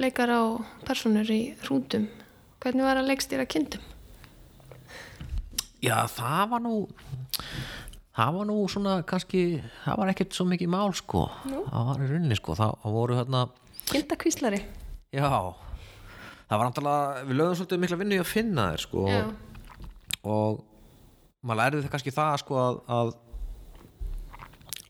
[0.00, 0.40] leikar á
[0.88, 2.06] personur í hrútum.
[2.64, 3.82] Hvernig var að leikstýra kindum?
[5.84, 6.74] Já, það var nú
[8.16, 9.42] það var nú svona kannski
[9.84, 11.62] það var ekkert svo mikið mál sko Nú?
[11.68, 13.44] það var í rauninni sko það voru hérna,
[13.90, 14.60] Kindakvíslari?
[15.14, 15.30] Já.
[16.50, 19.18] Það var antalega, við lögum svolítið mikla vinnu í að finna þér sko Já.
[20.26, 20.62] og
[21.46, 23.12] maður lærið það kannski það sko að að,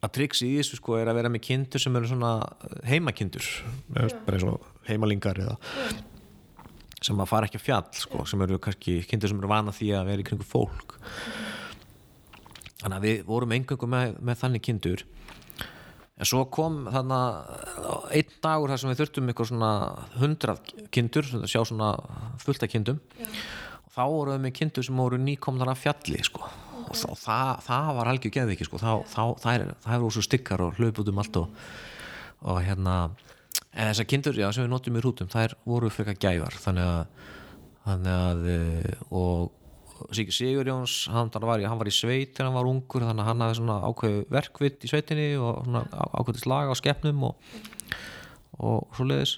[0.00, 2.32] að triksi í þessu sko er að vera með kindur sem eru svona
[2.88, 3.50] heimakindur.
[3.92, 5.58] Bara eins og heimalingar eða
[7.00, 9.92] sem að fara ekki að fjall sko, sem eru kannski kindur sem eru vana því
[9.96, 10.96] að vera í kringu fólk.
[12.80, 15.04] Þannig að við vorum engöngu með, með þannig kindur
[16.20, 17.54] en svo kom þannig
[18.18, 19.70] einn dagur þar sem við þurftum ykkur svona
[20.20, 21.94] hundrað kindur að sjá svona
[22.42, 23.00] fullt af kindum.
[23.86, 26.44] Og þá vorum við með kindur sem voru nýkomnar af fjalli sko.
[26.90, 28.82] Og þá, það, það var algjör geðviki sko.
[28.82, 31.66] Þá, þá, það er, það er svo stikkar og hlaup út um allt og,
[32.50, 32.96] og hérna
[33.70, 37.26] en þessar kindur já, sem við notum í rútum þær voru frekar gævar þannig að,
[37.86, 39.59] þannig að eh, og
[40.16, 43.24] Sigur Sigur Jóns hann var, í, hann var í sveit þegar hann var ungur þannig
[43.24, 45.84] að hann hafði svona ákveðu verkvitt í sveitinni og svona
[46.16, 47.54] ákveðið slag á skepnum og,
[48.58, 49.36] og svo leiðis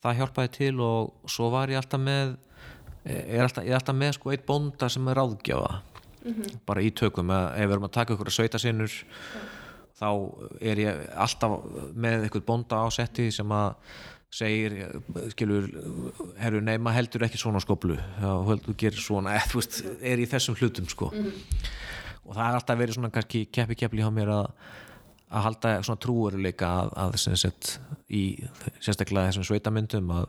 [0.00, 2.36] það hjálpaði til og svo var ég alltaf með
[3.04, 5.80] ég er alltaf, ég er alltaf með sko eitt bónda sem er ráðgjafa.
[6.68, 8.96] Bara í tökum ef ef við erum að taka ykkur að sveita sinnur
[10.00, 10.10] þá
[10.60, 11.56] er ég alltaf
[11.94, 13.74] með eitthvað bónda á setti sem að
[14.30, 14.76] segir,
[15.34, 15.66] skilur
[16.38, 19.80] herru, nei, maður heldur ekki svona skoplu þá heldur þú gerir svona, eða þú veist
[20.12, 21.10] er í þessum hlutum sko.
[22.20, 24.52] Og það er alltaf verið svona kannski keppi keppli hjá mér að
[25.30, 27.74] að halda svona trúuruleika að, að sem sett
[28.10, 28.22] í
[28.82, 30.24] sérstaklega þessum sveitamyndum að,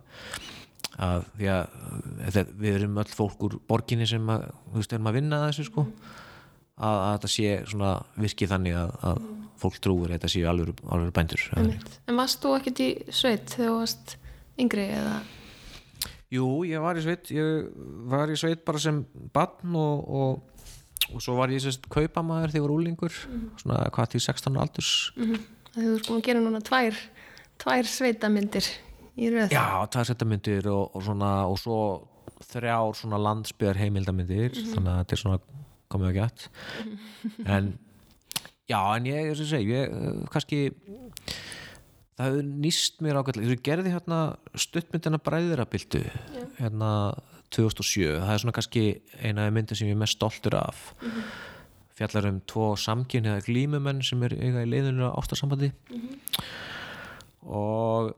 [1.02, 5.18] að því að við erum öll fólk úr borginni sem að, þú veist, erum að
[5.18, 5.88] vinna að þessu sko
[6.82, 7.92] að, að þetta sé svona
[8.26, 9.22] virkið þannig að, að
[9.62, 11.46] fólk trúur að þetta séu alveg, alveg bændur.
[12.10, 14.16] En varst þú ekkert í sveit þegar þú varst
[14.62, 15.16] yngri eða?
[16.32, 17.72] Jú, ég var í sveit ég
[18.10, 19.02] var í sveit bara sem
[19.36, 20.68] barn og, og,
[21.12, 23.18] og svo var ég sérst kaupamaður þegar ég var úlingur
[23.62, 24.94] svona hvað til 16 aldurs.
[25.20, 25.42] Mm
[25.72, 26.98] Þú ert búin að gera núna tvær,
[27.62, 28.66] tvær sveitamyndir
[29.16, 29.54] í röð.
[29.56, 31.78] Já, tvær settamyndir og, og svona og svo
[32.50, 35.40] þrjár svona landsbyðar heimildamindir þannig að þetta er svona
[35.92, 36.48] komið að gætt
[37.46, 37.74] en
[38.72, 40.62] já, en ég, þess að segja ég, eh, kannski
[42.16, 43.50] það hefur nýst mér ágætlega.
[43.50, 44.22] Þú gerði hérna
[44.66, 46.04] stuttmyndina bræðirabildu
[46.60, 46.92] hérna
[47.52, 48.86] 2007 það er svona kannski
[49.20, 50.92] eina af myndin sem ég er mest stoltur af.
[51.98, 55.72] Fjallar um tvo samkyn eða glímumenn sem er eiga í leiðinu á ástarsambandi.
[57.42, 58.14] Og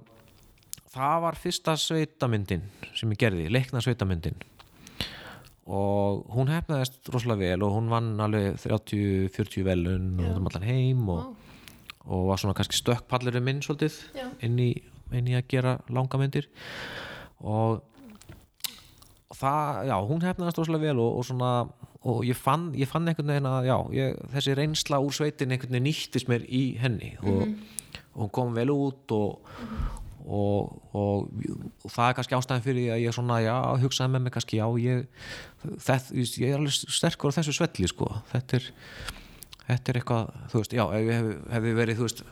[0.94, 4.38] það var fyrsta sveitamyndin sem ég gerði, leikna sveitamyndin
[5.64, 10.68] og hún hefnaðist rosalega vel og hún vann alveg 30-40 velun og út um allan
[10.68, 11.30] heim og,
[12.04, 13.96] og var svona kannski stökkpallurinn minn svolítið
[14.44, 14.74] inn í,
[15.16, 16.50] inn í að gera langa myndir.
[17.40, 17.80] Og,
[19.32, 21.54] og það, já, hún hefnaðist rosalega vel og, og svona
[22.04, 25.78] og ég fann, ég fann einhvern veginn að já, ég, þessi reynsla úr sveitin einhvern
[25.78, 27.46] veginn nýttist mér í henni og,
[28.12, 29.54] og hún kom vel út og,
[30.26, 31.30] og, og,
[31.84, 34.68] og það er kannski ástæðan fyrir að ég svona, já, hugsaði með mig kannski, já,
[34.84, 35.06] ég
[35.84, 38.68] þetta, ég er alveg sterkur á þessu svelli, sko þetta er,
[39.70, 42.24] þetta er eitthvað þú veist, já, ef ég hef, verið, þú veist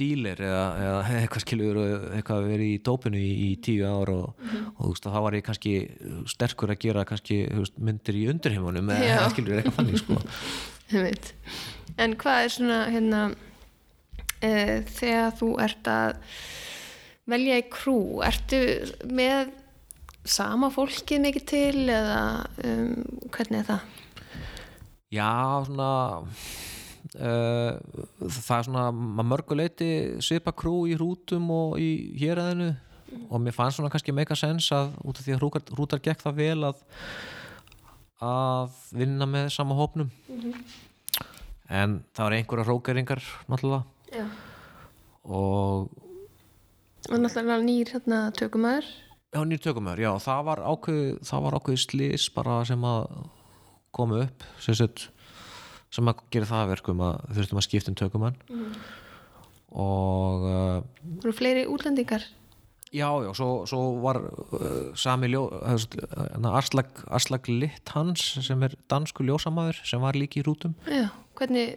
[0.00, 1.80] díler eða, eða eitthvað skilur
[2.16, 5.46] eitthvað verið í dópinu í, í tíu ár og, og þú veist, þá var ég
[5.48, 5.74] kannski
[6.32, 9.18] sterkur að gera kannski veist, myndir í undirheimunum Já.
[9.18, 10.20] eða skilur eitthvað fannig, sko.
[11.98, 13.20] En hvað er svona hérna
[14.42, 14.52] e,
[14.98, 16.18] þegar þú ert að
[17.28, 18.60] velja í krú, ertu
[19.08, 19.52] með
[20.28, 22.22] sama fólkið mikið til eða
[22.64, 22.94] um,
[23.32, 23.86] hvernig er það?
[25.08, 25.30] Já,
[25.64, 25.92] svona
[27.16, 27.78] uh,
[28.20, 28.84] það er svona
[29.24, 29.90] mörguleiti
[30.24, 32.74] svipa krú í hrútum og í héræðinu
[33.32, 36.24] og mér fannst svona kannski meika sens að út af því að hrútar, hrútar gekk
[36.26, 36.82] það vel að
[38.18, 40.08] að vinna með sama hópnum.
[41.70, 44.26] En það var einhverja hrókeringar náttúrulega Já.
[45.24, 45.90] og
[47.08, 48.84] Og náttúrulega nýr hérna tökumæður.
[49.32, 53.02] Já, nýr tökumör, já, það var ákveð það var ákveð slís bara sem að
[53.92, 55.08] koma upp sem, sett,
[55.92, 58.38] sem að gera það að verkum að þurftum að skipta um tökumann
[59.68, 60.78] og uh,
[61.20, 62.24] Voru fleiri útlendingar?
[62.88, 65.44] já, já, svo, svo var uh, sami ljó
[66.48, 71.10] Aslak, Aslak Litt hans sem er dansku ljósamæður sem var líki í rútum Já.
[71.36, 71.76] Hvernig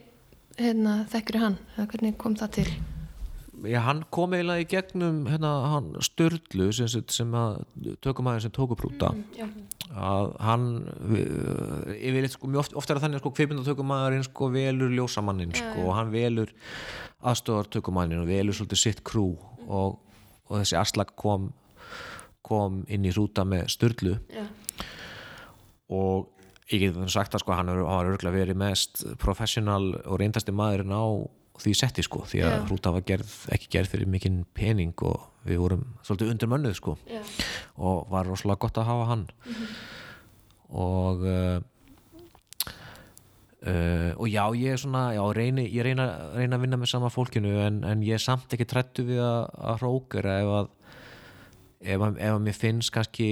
[0.64, 1.58] hérna, þekkir hann?
[1.78, 2.68] Hvernig kom það til?
[3.70, 7.60] Já, hann kom eiginlega í gegnum hérna, hann Sturlu sem, sem, sem að
[8.02, 9.46] tökumæður sem tóku prúta Já.
[9.94, 10.66] að hann
[11.12, 15.86] við- yfirleitt sko, mjög oft, oft er þannig að sko, kveipindatökumæðurinn sko, velur ljósamannin sko,
[15.86, 16.50] og hann velur
[17.22, 19.28] aðstofartökumannin og velur svolítið sitt krú
[19.68, 20.00] og,
[20.50, 21.52] og þessi aslag kom
[22.42, 24.48] kom inn í rúta með styrlu Já.
[25.94, 26.32] og
[26.72, 30.94] ég get þannig sagt að sko, hann har örgulega verið mest professional og reyndasti maðurinn
[30.96, 31.06] á
[31.62, 32.62] því setti sko, því að Já.
[32.72, 36.96] rúta var gerð, ekki gerð fyrir mikinn pening og við vorum svolítið undir mönnuð sko.
[37.10, 37.22] Já.
[37.78, 39.26] og var rosalega gott að hafa hann.
[40.72, 41.60] Og uh,
[43.68, 46.08] uh, og já ég er svona já, reyni, ég reyna,
[46.38, 49.50] reyna að vinna með sama fólkinu en, en ég er samt ekki trættu við að,
[49.60, 50.72] að hrókera ef að
[51.82, 53.32] ef að, ef að mér finnst kannski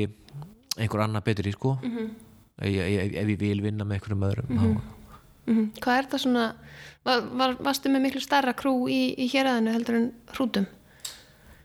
[0.79, 1.77] einhver annar betri sko.
[1.85, 2.27] Ef,
[2.61, 4.65] ef, ef ég vil vinna með einhverjum öðrum þá
[5.49, 6.41] Mm Hvað er það svona,
[7.07, 10.03] var, var, varstu með miklu starra krú í, í héræðinu heldur en
[10.35, 10.67] hrútum?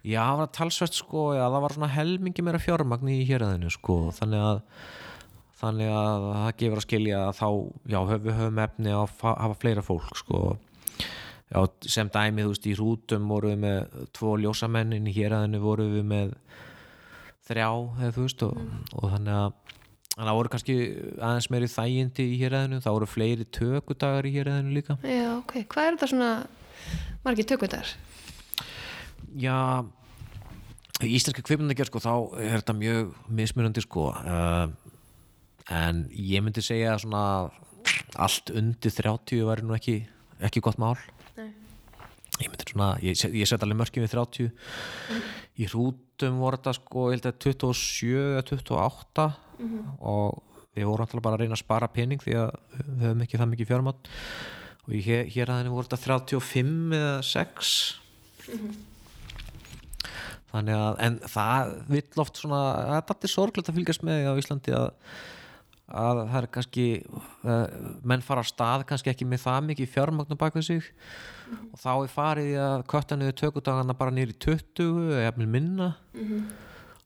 [0.04, 3.96] Já, það var talsvert sko, já, það var svona helmingi meira fjármagn í héræðinu sko,
[4.16, 4.62] þannig að
[5.60, 7.46] þannig að það gefur að skilja að þá,
[7.92, 10.40] já, höf, við höfum efni að fa- hafa fleira fólk sko.
[11.52, 11.60] Já,
[11.98, 16.08] sem dæmi, þú veist, í rútum voru við með tvo ljósamennin í héræðinu voru við
[16.14, 16.32] með
[17.48, 17.68] þrjá,
[18.00, 18.64] eða þú veist og,
[18.96, 19.80] og þannig að
[20.14, 20.78] þannig að það voru kannski
[21.18, 25.58] aðeins meiri þægindi í héræðinu, það voru fleiri tökudagar í héræðinu líka Já, ok.
[25.74, 26.32] Hvað er það svona
[27.26, 27.92] margir tökudagar?
[29.34, 29.58] Já
[31.02, 34.68] í íslenska kvipmyndagerð sko þá er þetta mjög mismunandi sko uh,
[35.74, 37.24] en ég myndi segja að svona
[38.14, 39.96] allt undir 30 væri nú ekki,
[40.44, 40.94] ekki gott mál
[41.34, 41.50] Nei.
[42.44, 44.52] ég myndi svona, ég, ég set alveg mörkjum við 30
[45.58, 45.68] í
[46.14, 49.24] hrútum voru þetta sko, ég held að 27 eða 28
[50.00, 50.42] og
[50.74, 53.50] við vorum alltaf bara að reyna að spara pening því að við höfum ekki það
[53.50, 54.10] mikið fjármátt
[54.84, 57.74] og hér, hér aðeins voru þetta 35 eða 6
[60.54, 64.38] þannig að en það vill oft svona það er dættir sorglegt að fylgjast með á
[64.38, 64.88] Íslandi að,
[65.90, 66.88] að það er kannski
[67.42, 67.66] uh,
[68.06, 70.42] menn fara á stað kannski ekki með það mikið fjármagn á
[71.54, 75.18] bakvið sig og þá er farið í að kötta niður tökudagana bara niður í 20
[75.22, 75.90] eða minna.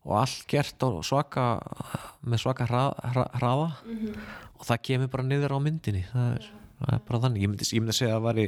[0.09, 1.47] Og allt gert á svaka
[2.25, 3.69] með svaka hra, hra, hraða.
[4.59, 6.05] Og það kemur bara niður á myndinni.
[6.13, 7.43] Það er, það er bara þannig.
[7.43, 8.47] Ég myndi, ég myndi segja að það væri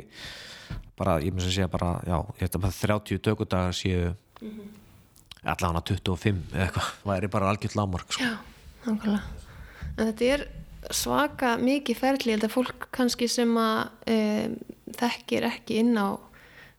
[0.96, 4.14] bara, ég myndi segja bara já, ég held að bara 30 tökudagar séu
[5.40, 8.24] allavega hana 25 eða eitthvað, væri bara algjört lámark sko.
[8.24, 8.34] Já,
[8.86, 9.20] nákvæmlega.
[9.96, 10.44] En þetta er
[10.96, 14.58] svaka mikið ferli, ég held að fólk kannski sem að um,
[14.98, 16.18] þekkir ekki inn á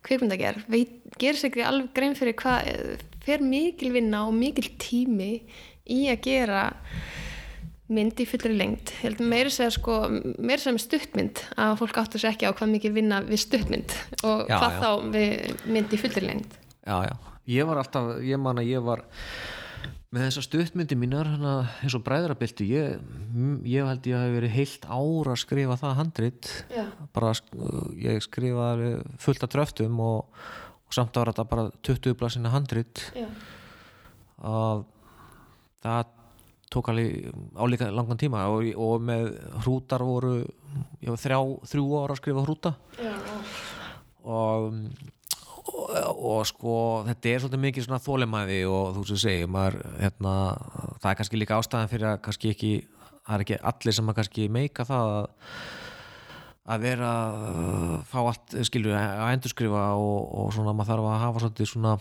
[0.06, 0.66] kvikmyndagerð,
[1.22, 2.72] ger sér ekki alveg grein fyrir hvað
[3.22, 5.34] fer mikil vinna og mikil tími
[5.92, 6.64] í að gera
[7.92, 9.98] mynd í fullri lengt meira segja sko,
[10.40, 13.96] meira segja með stuttmynd að fólk áttur sér ekki á hvað mikið vinna við stuttmynd
[14.24, 14.80] og Já, hvað já.
[14.80, 16.56] þá við mynd í fullri lengt
[16.88, 17.14] já, já,
[17.58, 19.04] ég var alltaf ég man að ég var
[20.12, 21.52] með þessa stuttmyndi mínar hana,
[21.84, 22.98] eins og bræðrabildi ég,
[23.32, 26.84] m- ég held ég hafi verið heilt ára að skrifa það handrit Já.
[27.16, 27.56] bara sk-
[28.04, 28.90] ég skrifaði
[29.24, 30.42] fullt af dröftum og,
[30.84, 33.06] og samt var þetta bara 20 blasina handrit
[34.44, 34.84] að
[35.86, 36.12] það
[36.72, 39.32] tók alveg álíka langan tíma og, og með
[39.64, 40.38] hrútar voru
[41.04, 41.40] ég var þrjá,
[41.72, 43.16] þrjú ára að skrifa hrúta Já.
[44.28, 44.76] og,
[45.70, 50.34] og, og sko þetta er svolítið mikið svona þólemæði og þú sem segir maður, hérna,
[51.04, 52.74] það er kannski líka ástæðan fyrir að kannski ekki
[53.22, 55.30] það er ekki allir sem að kannski meika það að,
[56.74, 61.44] að vera að fá allt skilur að endurskrifa og, og svona maður þarf að hafa
[61.46, 61.96] svolítið svona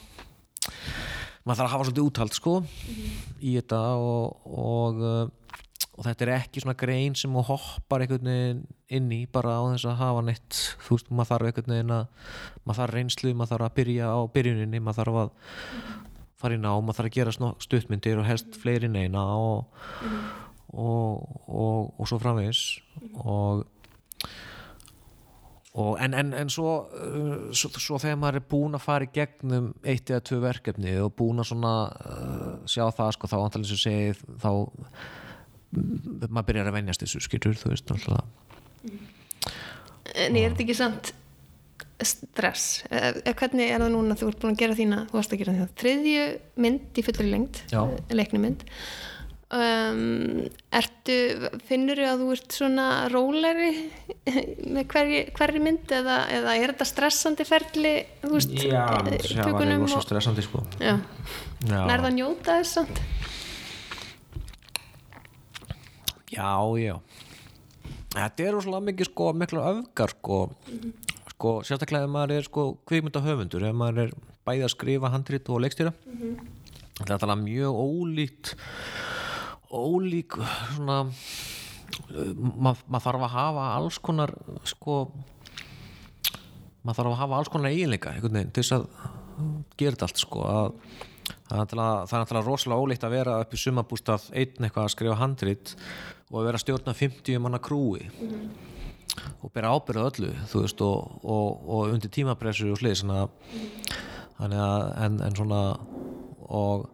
[1.44, 2.56] maður þarf að hafa svolítið úthald sko
[3.40, 5.04] í þetta og, og,
[6.00, 8.60] og þetta er ekki svona grein sem þú hoppar einhvern veginn
[8.96, 10.60] inn í bara á þess að hafa neitt.
[10.86, 12.04] Þú veist, maður þarf einhvern veginn að
[12.64, 15.34] maður þarf reynslu, maður þarf að byrja á byrjuninni maður þarf að
[16.40, 17.34] fara í ná maður þarf að gera
[17.66, 19.84] stuttmyndir og helst fleiri en eina og,
[20.72, 22.64] og, og, og svo framvegis.
[23.20, 23.66] Og
[26.00, 29.70] en, en, en svo, uh, svo, svo þegar maður er búinn að fara í gegnum
[29.84, 33.82] eitt eða tvö verkefni og búinn að svona uh, sjá það sko, þá antalið sem
[33.84, 34.50] segið þá
[35.70, 37.92] maður byrjar að venjast þessu skilur þú veist
[40.10, 41.12] En er þetta ekki samt
[42.02, 42.82] stress?
[42.90, 45.42] Eh, eh, Hvernig er það núna þú ert búin að gera þína, þú varst að
[45.42, 46.26] gera þína þriðju
[46.64, 47.80] mynd í fullri lengt, Já.
[48.16, 48.64] leiknumynd
[49.54, 50.42] um,
[50.80, 51.18] Ertu,
[51.68, 53.70] finnur að þú ert svona róleri
[54.74, 59.72] með hverri, hverri mynd eða, eða er þetta stressandi ferli, þú veist, eh, það var
[59.76, 60.96] rosa og, stressandi sko já,
[61.66, 61.80] Já.
[61.84, 63.02] nærða að njóta þess samt?
[66.30, 66.96] Já, já.
[68.10, 70.40] Þetta er rosalega mikið sko mikla öfgar sko.
[71.34, 74.16] Sko sérstaklega ef maður er sko kvikmyndahöfundur ef maður er
[74.46, 75.94] bæði að skrifa handrit og leikstýra.
[77.00, 78.54] Þetta er alveg mjög ólíkt
[79.70, 80.34] ólík
[80.74, 81.04] svona
[82.10, 84.32] mað, maður þarf að hafa alls konar
[84.68, 84.96] sko
[86.82, 88.88] maður þarf að hafa alls konar eiginleika til þess að
[89.78, 90.72] gera þetta allt sko að
[91.50, 95.74] það er náttúrulega- rosalega ólíkt að vera upp í sumabústað einn eitthvað að skrifa handrit
[96.30, 98.06] og að vera stjórna 50 manna krúi.
[99.42, 103.02] Og bera ábyrða öllu veist og, og, og undir tímapressu og slið
[104.40, 105.60] þannig að en, en svona
[106.50, 106.86] og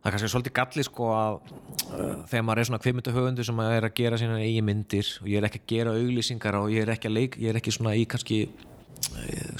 [0.00, 3.62] það er kannski svolítið galli sko að uh, þegar maður er svona kvimita höfundu sem
[3.66, 6.86] er að gera sína eigi myndir og ég er ekki að gera auglýsingar og ég
[6.86, 8.40] er ekki að leik ég er ekki svona í kannski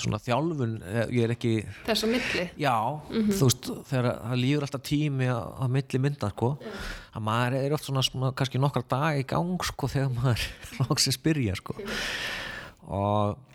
[0.01, 1.53] svona þjálfun, eh, ég er ekki
[1.87, 2.47] Þess að milli?
[2.61, 2.75] já,
[3.11, 6.51] þú veist þegar það líður alltaf tími að, að milli mynda sko,
[7.15, 10.47] að maður er oft svona, svona kannski nokkra dag í gang sko þegar maður
[10.87, 11.79] loksins byrja sko.
[12.91, 13.47] Og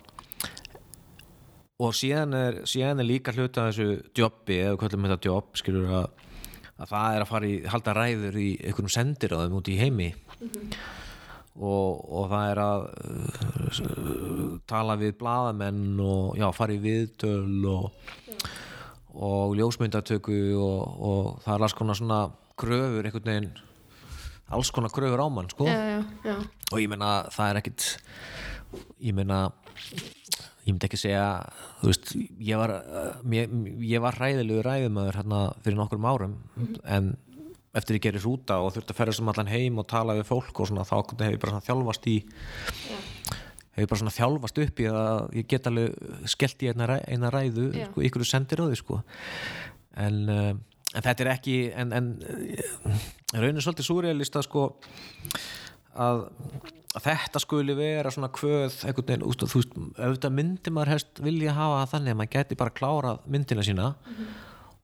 [1.76, 5.90] og síðan er, síðan er líka hluta af þessu jobbi, eða er þetta jobb skilur
[5.92, 6.06] að,
[6.80, 10.08] að það er að fara í halda ræður í einhvernum sendiráðum út í heimi
[11.56, 18.10] og, og það er að uh, tala við blaðamenn og já, fara í viðtöl og,
[19.16, 22.20] og ljósmyndatöku og, og það er alls konar svona
[22.56, 23.54] kröfur einhvern veginn
[24.52, 25.66] alls konar kröfur á mann sko.
[25.66, 26.36] Já, já,
[26.72, 27.88] og ég meina það er ekkit
[29.08, 29.46] ég meina
[30.66, 31.26] ég myndi ekki segja
[31.80, 33.52] þú veist, ég var, uh, mér,
[33.86, 36.36] ég var ræðilegu ræðumæður hérna fyrir nokkrum árum
[36.84, 37.14] en
[37.76, 40.62] eftir ég gerir rúta og þurfti að ferðast um allan heim og tala við fólk
[40.62, 42.16] og svona þá hef ég bara þjálfast í
[43.76, 46.96] hef ég bara svona þjálfast upp í að ég get alveg skellt í eina, ræ,
[47.12, 49.02] eina ræðu sko, ykkur sendir á því sko.
[50.00, 50.50] En, uh,
[50.94, 53.04] en þetta er ekki en, en uh,
[53.36, 54.70] raunin svolítið súrealista sko
[55.96, 56.24] að,
[56.96, 61.56] að þetta skuli vera svona kvöð veginn, úst, þú veist, auðvitað myndi maður helst vilja
[61.56, 63.92] hafa þannig að maður geti bara klárað myndina sína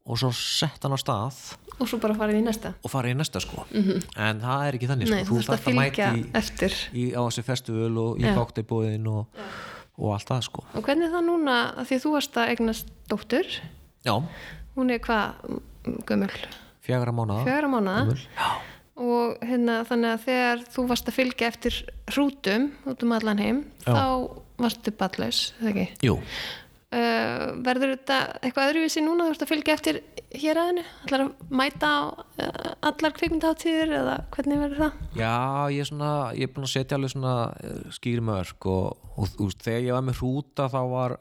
[0.02, 1.40] og svo sett hann á stað.
[1.78, 2.74] Og svo bara farið í næsta?
[2.82, 3.64] og fara í næsta sko.
[3.72, 5.28] En það er ekki þannig Nei, sko.
[5.28, 6.24] þú þarft að fylgja í,
[7.02, 8.34] í, á þessi festival og í Já.
[8.38, 9.44] bóktibóðin og,
[9.98, 10.66] og allt það sko.
[10.74, 13.54] Og hvernig er það núna, að því að þú varst að eignast dóttur,
[14.06, 14.14] já,
[14.76, 16.30] hún er hvað, mm, gömul,
[16.82, 17.14] fjagra
[18.36, 18.50] já,
[19.02, 21.78] og hérna þannig að þegar þú varst að fylgja eftir
[22.12, 23.94] hrútum út um allan heim, Já.
[23.96, 24.04] þá
[24.62, 25.86] varstu ballaus, eða ekki?
[26.06, 26.18] jú,
[26.92, 30.00] uh, verður þetta eitthvað öðruvísi núna þú ert að fylgja eftir
[30.42, 35.00] hér aðinu ætlar að mæta á uh, allar kvikmyndaháttíður eða hvernig verður það?
[35.18, 35.34] Já,
[35.74, 39.34] ég er svona, ég er búin að setja alveg svona eh, skýri mörg og, og
[39.34, 41.18] þú veist, þegar ég var með hrúta þá var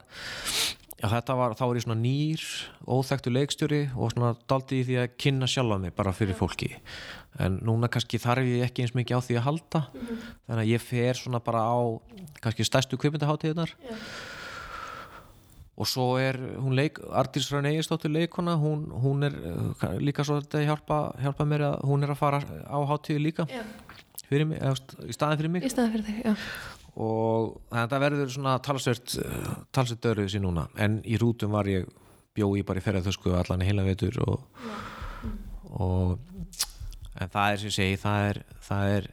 [1.02, 2.42] Já, þetta var, þá var ég svona nýr,
[2.86, 6.68] óþægtu leikstjóri og svona daldi í því að kynna sjálfa mig bara fyrir fólki.
[7.42, 10.84] En núna kannski þarf ég ekki eins mikið á því að halda, þannig að ég
[10.84, 11.98] fer svona bara á
[12.44, 13.74] kannski stærstu kvipindaháttíðunar.
[15.80, 20.36] Og svo er hún leik, Artís Rönn Egistóttir leikona, hún, hún er uh, líka svo
[20.42, 23.48] þetta hjálpa, hjálpa mér að hún er að fara á háttíðu líka.
[23.48, 24.76] Mig, eða,
[25.08, 25.64] í staðin fyrir mig.
[25.64, 26.36] Í staðan fyrir þig, já.
[27.00, 29.16] og þetta verður svona talsvert
[29.72, 30.66] talsvert dörruð sér núna.
[30.80, 31.88] En í rútum var ég
[32.36, 34.44] bjói bara í ferðarþösku allan í heila vetur og,
[35.72, 36.20] og
[37.20, 39.10] en það er sem ég segi það er, það er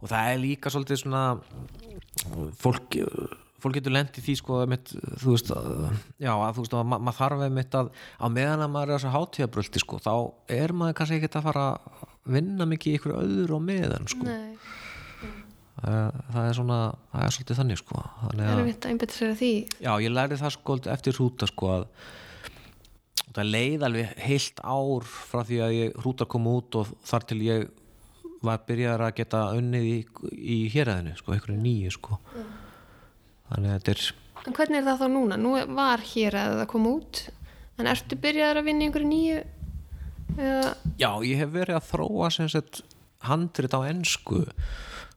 [0.00, 1.24] og það er líka svolítið svona
[2.60, 2.96] fólk
[3.62, 4.92] fólk getur lendið því sko mitt,
[5.22, 7.90] þú veist já, að þú veist að ma maður þarf einmitt að
[8.20, 10.14] á meðan að maður er þess að hátíðabröldi sko þá
[10.60, 12.06] er maður kannski ekkert að fara að
[12.36, 14.28] vinna mikið ykkur öðru á meðan sko.
[14.28, 14.56] Nei,
[15.80, 16.80] það, það er svona,
[17.12, 19.52] það er svolítið þannig sko þannig að, við að einbetta sér að því.
[19.86, 21.86] Já, ég lærði það sko eftir hrúta sko að
[23.30, 27.40] það leið alveg heilt ár frá því að ég hrúta kom út og þar til
[27.46, 27.68] ég
[28.44, 29.98] var byrjaðar að geta unnið í,
[30.32, 32.18] í héræðinu sko, einhverju nýju sko
[33.50, 34.08] þannig að þetta er
[34.40, 35.36] En hvernig er það þá núna?
[35.36, 37.18] Nú var hér að það kom út
[37.80, 39.40] en ertu byrjaðar að vinna í einhverju nýju
[40.38, 40.70] eða,
[41.00, 42.80] já, ég hef verið að þróa sem sett
[43.28, 44.46] handrit á ensku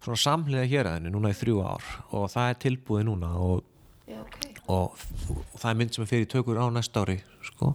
[0.03, 3.63] svona samhliða héræðinu núna í þrjú ár og það er tilbúið núna og
[4.11, 7.73] já, ok og, og það er mynd sem er fyrir tökur á næsta ári sko.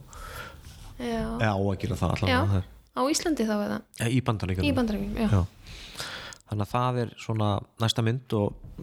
[0.98, 2.62] Já, eða á að gera það allavega
[2.98, 5.28] á Íslandi þá eða ja, í bandaríkjum í bandarækjum, já.
[5.30, 6.06] já.
[6.48, 8.80] þannig að það er svona næsta mynd og,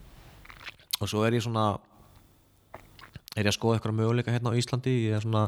[1.01, 1.65] og svo er ég svona
[3.35, 5.45] er ég að skoða eitthvað möguleika hérna á Íslandi ég er svona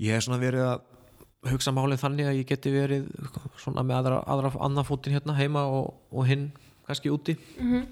[0.00, 3.08] ég er svona verið að hugsa málið þannig að ég geti verið
[3.62, 6.48] svona með aðra, aðra annan fótinn hérna heima og, og hinn
[6.86, 7.86] kannski úti Mhm.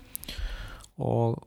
[0.99, 1.43] og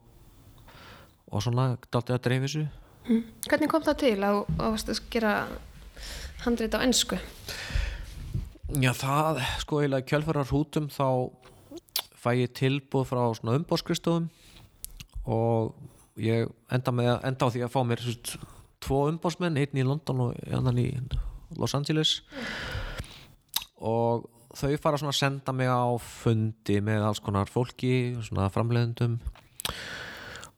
[1.32, 2.68] og svona daldi að dreifi þessu
[3.08, 3.24] Mm.
[3.48, 5.48] Hvernig kom það til að að gera
[6.44, 7.16] handrit á ennsku?
[8.84, 11.32] Já, það, sko, eiginlega í kjölfærar hútum þá
[12.20, 14.28] fæ ég tilbúð frá svona umbóðskristofum
[15.28, 15.76] og
[16.22, 18.38] ég enda, með, enda á því að fá mér svist,
[18.84, 20.90] tvo umbóðsmenn, einn í London og annan í
[21.60, 22.22] Los Angeles.
[23.78, 24.26] Og
[24.58, 29.20] þau fara að senda mig á fundi með alls konar fólki, svona framleiðendum.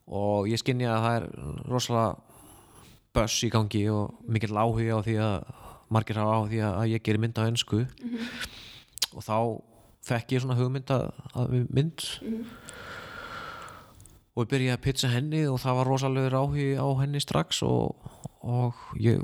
[0.09, 1.28] Og ég skinni að það er
[1.70, 2.30] rosalega
[3.15, 5.36] böss í gangi og mikill áhuga á því að
[5.89, 7.82] margir hafa á því að ég gerir mynd á ennsku
[9.17, 9.38] og þá
[10.05, 12.05] fekk ég svona hugmynd að, að mynd
[14.40, 18.12] og ég byrjaði að pitcha henni og það var rosalegur áhugi á henni strax og,
[18.40, 19.20] og ég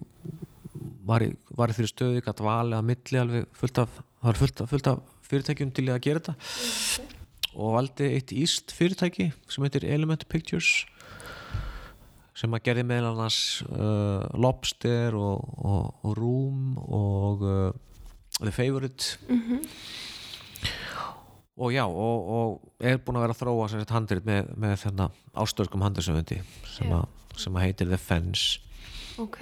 [1.07, 4.01] var í, í þeirri stöðu ekki að vali að milli alveg fullt af,
[4.41, 6.35] fullt af, fullt af fyrirtækjum til að gera þetta.
[7.55, 10.83] Og valdi eitt íst fyrirtæki sem heitir Element Pictures
[12.35, 13.39] sem að gerði meðal annars
[13.69, 17.69] uh, Lobster og, og, og Room og uh,
[18.41, 19.15] The Favourite
[21.57, 24.73] og já og, og er búin að vera að þróa sér þetta handrit með, með
[24.83, 28.59] þennan ástörskum handriðsöfundi sem, að- sem að heitir The Fence.
[29.21, 29.37] Ok,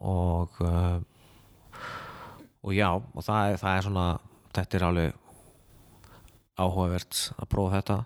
[0.00, 1.00] og uh,
[2.62, 4.06] og já og það er, það er svona
[4.54, 5.18] þetta er alveg
[6.60, 7.96] áhugavert að prófa þetta.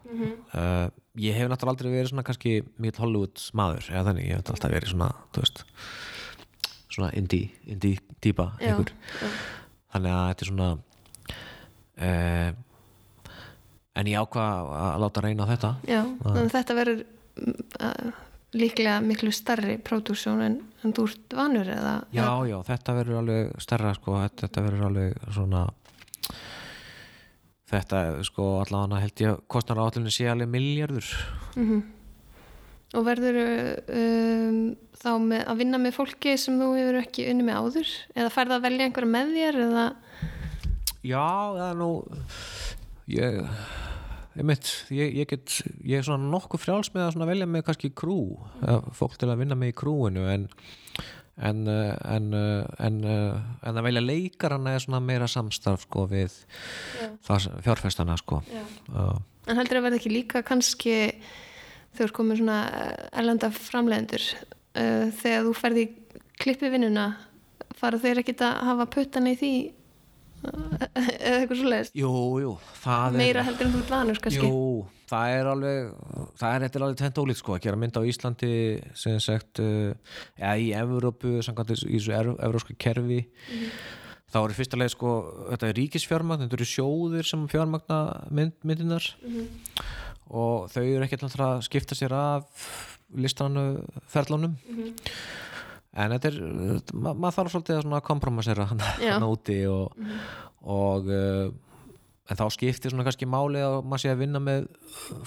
[0.54, 0.86] Uh,
[1.20, 4.74] ég hef náttúrulega aldrei verið svona kannski mikill Hollywood maður eða þannig, ég hef alltaf
[4.74, 5.64] verið svona veist
[6.94, 9.30] svona indie, indie típa já, já.
[9.94, 10.68] þannig að þetta er svona
[11.98, 12.50] uh,
[13.94, 16.00] en ég ákvað að láta reyna á þetta já.
[16.54, 18.12] Þetta verður mm, uh,
[18.54, 23.54] líklega miklu starri pródúsjón en, en þú ert vanur eða já, já, þetta verður alveg
[23.64, 25.64] stærra sko, þetta, þetta verður alveg svona
[27.74, 31.10] þetta, sko, allavega held ég kostnar áallinu sé alveg miljardur
[31.54, 31.82] Mhm.
[32.94, 33.36] Og verður
[33.90, 34.58] um,
[35.02, 37.88] þá með, að vinna með fólki sem þú hefur ekki unni með áður?
[38.14, 39.58] Eða færða að velja einhverja með þér?
[39.64, 39.86] Eða,
[41.02, 41.24] já,
[41.56, 41.88] það er nú
[43.10, 43.40] ég
[44.34, 47.92] ég mitt, ég, ég get ég er svona nokkuð frjáls með að velja með kannski
[47.94, 48.18] krú,
[48.62, 50.48] eða fólk til að vinna með í krúinu en
[51.34, 56.04] en, uh, en, uh, en, uh, en að velja leikarana er svona meira samstarf sko
[56.10, 56.34] við
[57.26, 58.38] það fjárfestana sko.
[58.52, 58.62] Já.
[58.94, 59.16] uh,
[59.50, 60.94] En heldur að verða ekki líka kannski
[61.94, 62.58] þegar komið svona
[63.12, 65.86] erlenda framleiðendur uh, þegar þú ferði
[66.40, 67.08] klippi vinnuna
[67.78, 69.54] fara þeir ekki að hafa puttan í því
[70.44, 74.50] eða eitthvað svo leiðist jú, jú, það meira er heldur en þú ert vanur kannski.
[74.50, 74.60] Jú,
[75.10, 75.90] það er alveg
[76.40, 78.54] það er er alveg tvent ólíkt sko að gera mynd á Íslandi
[78.98, 79.92] sem sagt uh,
[80.38, 83.20] eða í Evrópu samkvæmt í þessu ev evróska kerfi.
[84.34, 85.10] Þá er í fyrsta leið sko
[85.52, 88.00] þetta er ríkisfjármagn, þetta eru sjóðir sem fjármagna
[88.34, 89.06] mynd, myndinar
[90.34, 92.68] og þau eru ekki alltaf að skipta sér af
[93.14, 94.56] listranu ferlunum
[95.94, 96.38] en þetta er
[96.92, 99.14] ma maður þarf svolítið að kompromissera hann Já.
[99.22, 99.94] úti og,
[100.62, 101.52] og uh,
[102.24, 104.68] en þá skiptir svona kannski máli að maður sé að vinna með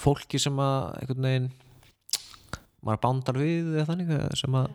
[0.02, 1.50] fólki sem að einhvern veginn
[2.84, 4.72] maður bándar við eða þannig sem að,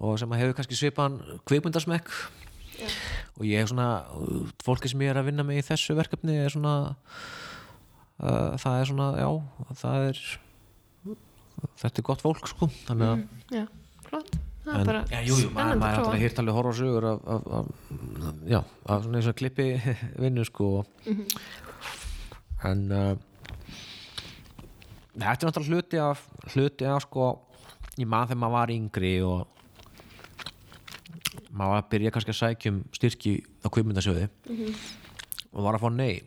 [0.00, 1.18] og sem að hefur kannski svipan
[1.48, 2.12] kvikmyndasmekk
[2.80, 6.38] og ég hef svona uh, fólki sem ég er að vinna með í þessu verkefni
[6.40, 6.76] er svona
[8.22, 9.28] uh, það er svona, já
[9.82, 10.22] það er
[11.82, 13.66] þetta er gott fólk sko þannig að Já,
[14.06, 14.38] flott.
[14.70, 16.70] Það En- bara já, jú, jú, maður, spennandi maður er að alltaf hýrt alveg horfa
[16.70, 18.60] á sögur af, af, af, já,
[18.94, 19.66] af svona eins og klippi
[20.22, 20.68] vinnu sko
[21.06, 21.24] Mhm.
[22.70, 23.16] en uh,
[25.16, 27.30] þetta er náttúrulega hluti af hluti af sko
[27.98, 29.46] ég maður þegar maður var yngri og
[31.50, 33.32] maður var að byrja kannski að sækja um styrki
[33.64, 34.28] á kvipmyndasjóði
[35.50, 36.20] og var að fá nei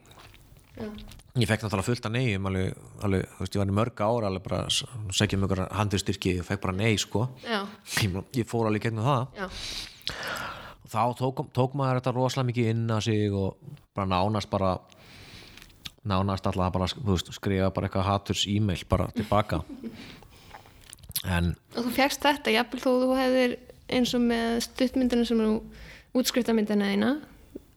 [0.74, 0.90] Já.
[1.34, 4.30] Ég fekk náttúrulega fullt af nei alveg, alveg, þú veist, ég var í mörg ára
[4.30, 7.24] alveg bara að sækja um ykkur handurstyrki og fekk bara nei sko.
[7.48, 9.40] Ég, ég fór alveg gegnum það.
[9.40, 9.48] Já,
[10.94, 14.76] þá tók, tók maður þetta rosalega mikið inn að sig og bara nánast bara
[16.06, 19.64] nánast alltaf bara þú veist, skrifa bara eitthvað haturs e-mail bara tilbaka.
[21.24, 23.58] En og þú fjagst þetta, jafnvel þó þú hefðir
[23.94, 25.54] eins og með stuttmyndina sem er
[26.14, 27.14] útskriftamyndina þína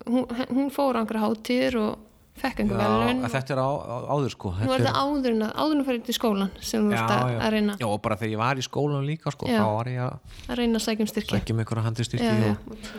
[0.07, 2.05] hún, hún fór á einhverja hátíðir og
[2.41, 4.53] fekk einhver velun þetta er á, á, áður sko.
[4.61, 7.76] Nú er það áður áður að fara til skólan sem þú ert að, reyna.
[7.80, 9.61] Já, og bara þegar ég var í skólan líka sko, Já.
[9.61, 11.37] þá var ég að reyna að sækja um styrki.
[11.37, 12.91] Sækja um einhverja handurstyrki já, og,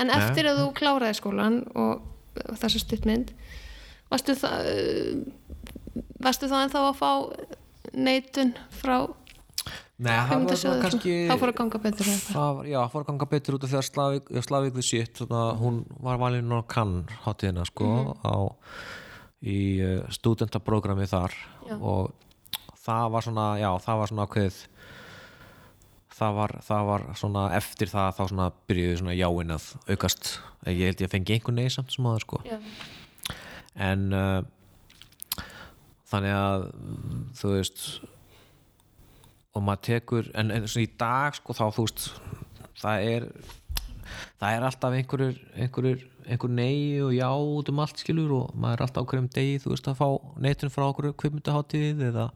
[0.00, 2.04] En eftir að þú kláraði skólan og,
[2.46, 3.34] og þessa stuttmynd
[4.10, 4.68] varstu það
[6.22, 7.10] varstu það en þá að fá
[7.94, 8.96] neitun frá
[10.00, 13.26] Nei, það var kannski þá fór að ganga betur það var, já, fór að ganga
[13.34, 15.20] betur út af því að Slavík, Slavík við sitt
[15.60, 16.94] hún var valin á kann
[17.26, 18.36] hátíðina sko á,
[19.44, 21.36] í uh, studentaprógrami þar.
[21.68, 21.76] Já.
[21.76, 22.14] og
[22.80, 24.60] það var svona já, það var svona ákveðið
[26.20, 30.30] það var, það var svona eftir það þá svona byrjuði svona jáin að aukast.
[30.68, 32.40] Ég held ég að fengi einhvern nei samt sem aður sko.
[32.48, 32.58] Já,
[33.80, 34.40] en uh,
[36.10, 37.84] þannig að mm, þú veist
[39.54, 42.06] og maður tekur en, en svona í dag sko þá þú veist
[42.80, 43.28] það er
[44.40, 48.76] það er alltaf einhverjur einhverjur, einhver nei og já út um allt skilur og maður
[48.78, 50.08] er alltaf á hverjum degi þú veist að fá
[50.44, 52.28] neitun frá okkur kvipmyndaháttíð eða,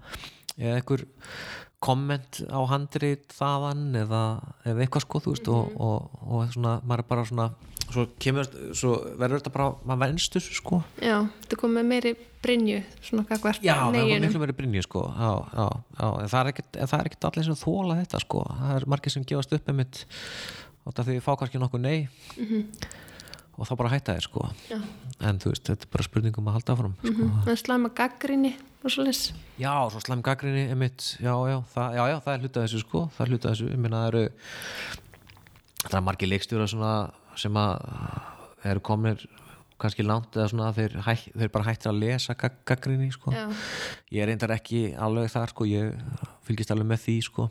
[0.59, 1.07] eða einhver
[1.85, 4.25] komment á handrit þaðan eða,
[4.65, 7.49] eða eitthvað sko þú veist og, og, og svona maður er bara svona
[7.93, 11.19] svo kemur, svo verður þetta bara maður vennstur sko já,
[11.51, 12.15] þú kom með meiri
[12.45, 15.05] brinju svona kakvart Já, það er neyjunum miklu meiri brinni sko.
[15.15, 15.67] já, já,
[16.01, 18.45] já, en það er ekkert, er allir sem þóla þetta sko.
[18.51, 20.05] það er margir sem gefast upp með mitt
[20.85, 21.99] og það því fá kannski nokkuð nei
[23.55, 24.49] og þá bara hætta þér sko.
[24.67, 24.79] Já.
[25.29, 27.29] en þú veist, þetta er bara spurningum að halda áfram sko.
[27.45, 28.53] Það er slæma gaggrinni
[28.85, 29.23] og svo les
[29.61, 33.07] já, svo slæm gaggrinni einmitt, já, já, það, já, já, það er hluta þessu sko.
[33.15, 34.25] það er hluta þessu, ég meina það eru
[35.85, 36.93] það er margir leikstjóra svona,
[37.41, 39.25] sem að eru komnir
[39.81, 43.35] kannski langt eða svona þeir, hæ, þeir bara hættir að lesa gag, gaggrinni sko.
[44.15, 45.97] Ég reyndar ekki alveg þar sko, ég
[46.47, 47.49] fylgist alveg með því sko.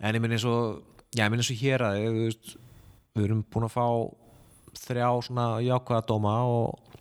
[0.00, 0.80] En ég minn eins og
[1.12, 2.54] já, ég minn eins og hér að við,
[3.18, 3.86] við erum búin að fá
[4.80, 6.94] þrjá svona jákvæða dóma og,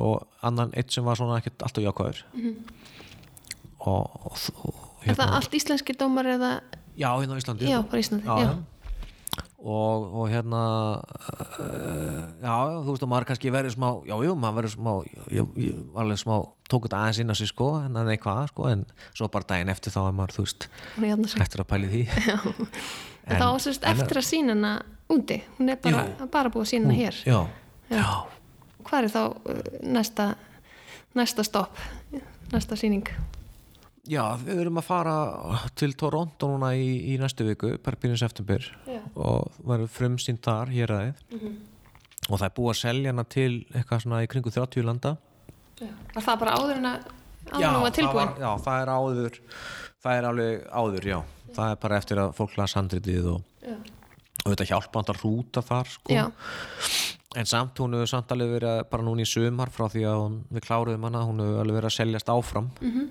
[0.00, 2.22] og annan eitt sem var svona ekkert alltaf jákvæður.
[3.82, 6.52] Og, og, og er það allt íslenski dómar eða
[6.94, 7.66] já, hérna á Íslandi.
[7.66, 8.71] Já, bara Íslandi, já, já.
[9.62, 10.60] Og, og hérna
[10.98, 14.90] uh, já, þú veist að maður kannski verið smá já, jú, maður verið smá
[15.30, 16.32] ég, ég var alveg smá,
[16.66, 18.82] tók þetta aðeins inn á sig sko en það er eitthvað, sko, en
[19.12, 20.66] svo bara daginn eftir þá er maður, þú veist,
[20.98, 22.02] hérna hættur að pæli því.
[23.22, 24.72] En þá sérst eftir að sína hana
[25.14, 27.20] úti, hún er bara, bara búið að sína hana hér.
[27.22, 27.38] já,
[27.92, 28.06] já,
[28.82, 29.60] Hvað er þá uh,
[29.94, 30.26] næsta,
[31.14, 31.78] næsta stopp,
[32.50, 33.06] næsta síning?
[34.08, 35.14] Já, við erum að fara
[35.78, 39.00] til Toronto núna í, í næstu viku byrjun september Já.
[39.14, 41.22] og verður frumsýnt þar hér aðeins
[42.30, 45.16] og það er búið að selja hana til eitthvað svona í kringu 30 landa
[45.82, 47.06] Var það bara áður en að
[47.50, 48.34] var það tilbúin?
[48.38, 49.38] já, það er áður
[50.02, 51.18] það er alveg áður, já
[51.52, 53.74] það er bara eftir að fólk las handritið og, Já.
[54.44, 56.14] og þetta hjálpa hann að rúta þar sko.
[56.14, 56.24] Já,
[57.36, 60.18] en samt hún hefur samt alveg verið að- bara núna í sumar frá því að
[60.22, 63.08] hún, við kláruðum hana hún hefur alveg verið að seljast áfram -hmm.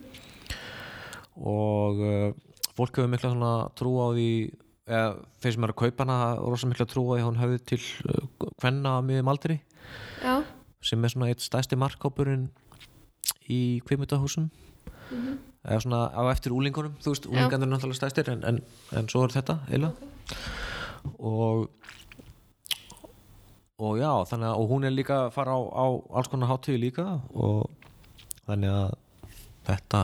[1.41, 2.31] Og uh,
[2.77, 4.31] fólk hefur mikla svona trú á því
[4.91, 5.11] eða
[5.41, 7.81] þeir sem eru að kaupa hana rosa mikla trú á því að hún hefði til
[7.81, 9.61] uh, hvenna á miðum aldri.
[10.21, 10.41] Já,
[10.85, 12.49] sem er svona eitt stæsti markkópurinn
[13.51, 14.49] í kveimutahúsum
[15.11, 18.61] eða svona á eftir úlingunum þú veist, úlingarnir er náttúrulega stæstir en, en,
[18.97, 20.09] en svo er þetta eiginlega.
[21.17, 21.67] Og
[23.81, 25.85] og já, þannig að hún er líka að fara á, á
[26.17, 27.69] alls konar hátíði líka og
[28.45, 28.91] þannig að
[29.69, 30.01] þetta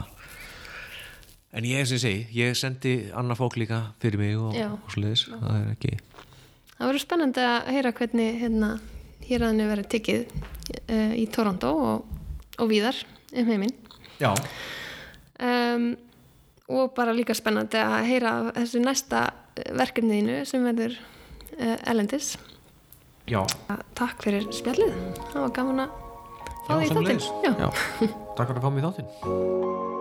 [1.57, 5.57] en ég sem segi, ég sendi annað fólk líka fyrir mig og, og svoleiðis, það
[5.57, 5.95] er ekki
[6.77, 8.67] Það verður spennandi að heyra hvernig hérna
[9.25, 12.11] hér að henni verið tekið uh, í Toronto og,
[12.61, 12.99] og víðar
[13.33, 13.73] um heiminn.
[14.21, 14.33] Já,
[15.37, 15.91] Um,
[16.73, 19.19] og bara líka spennandi að heyra þessu næsta
[19.77, 20.95] verkefniðinu sem verður
[21.59, 22.31] uh, Elendis.
[23.29, 23.43] já,
[23.93, 24.95] Takk fyrir spjallið.
[25.29, 25.93] Það var gaman að
[26.65, 27.21] fá því í þáttinn.
[28.33, 29.96] Takk fyrir að fá mig í þáttinn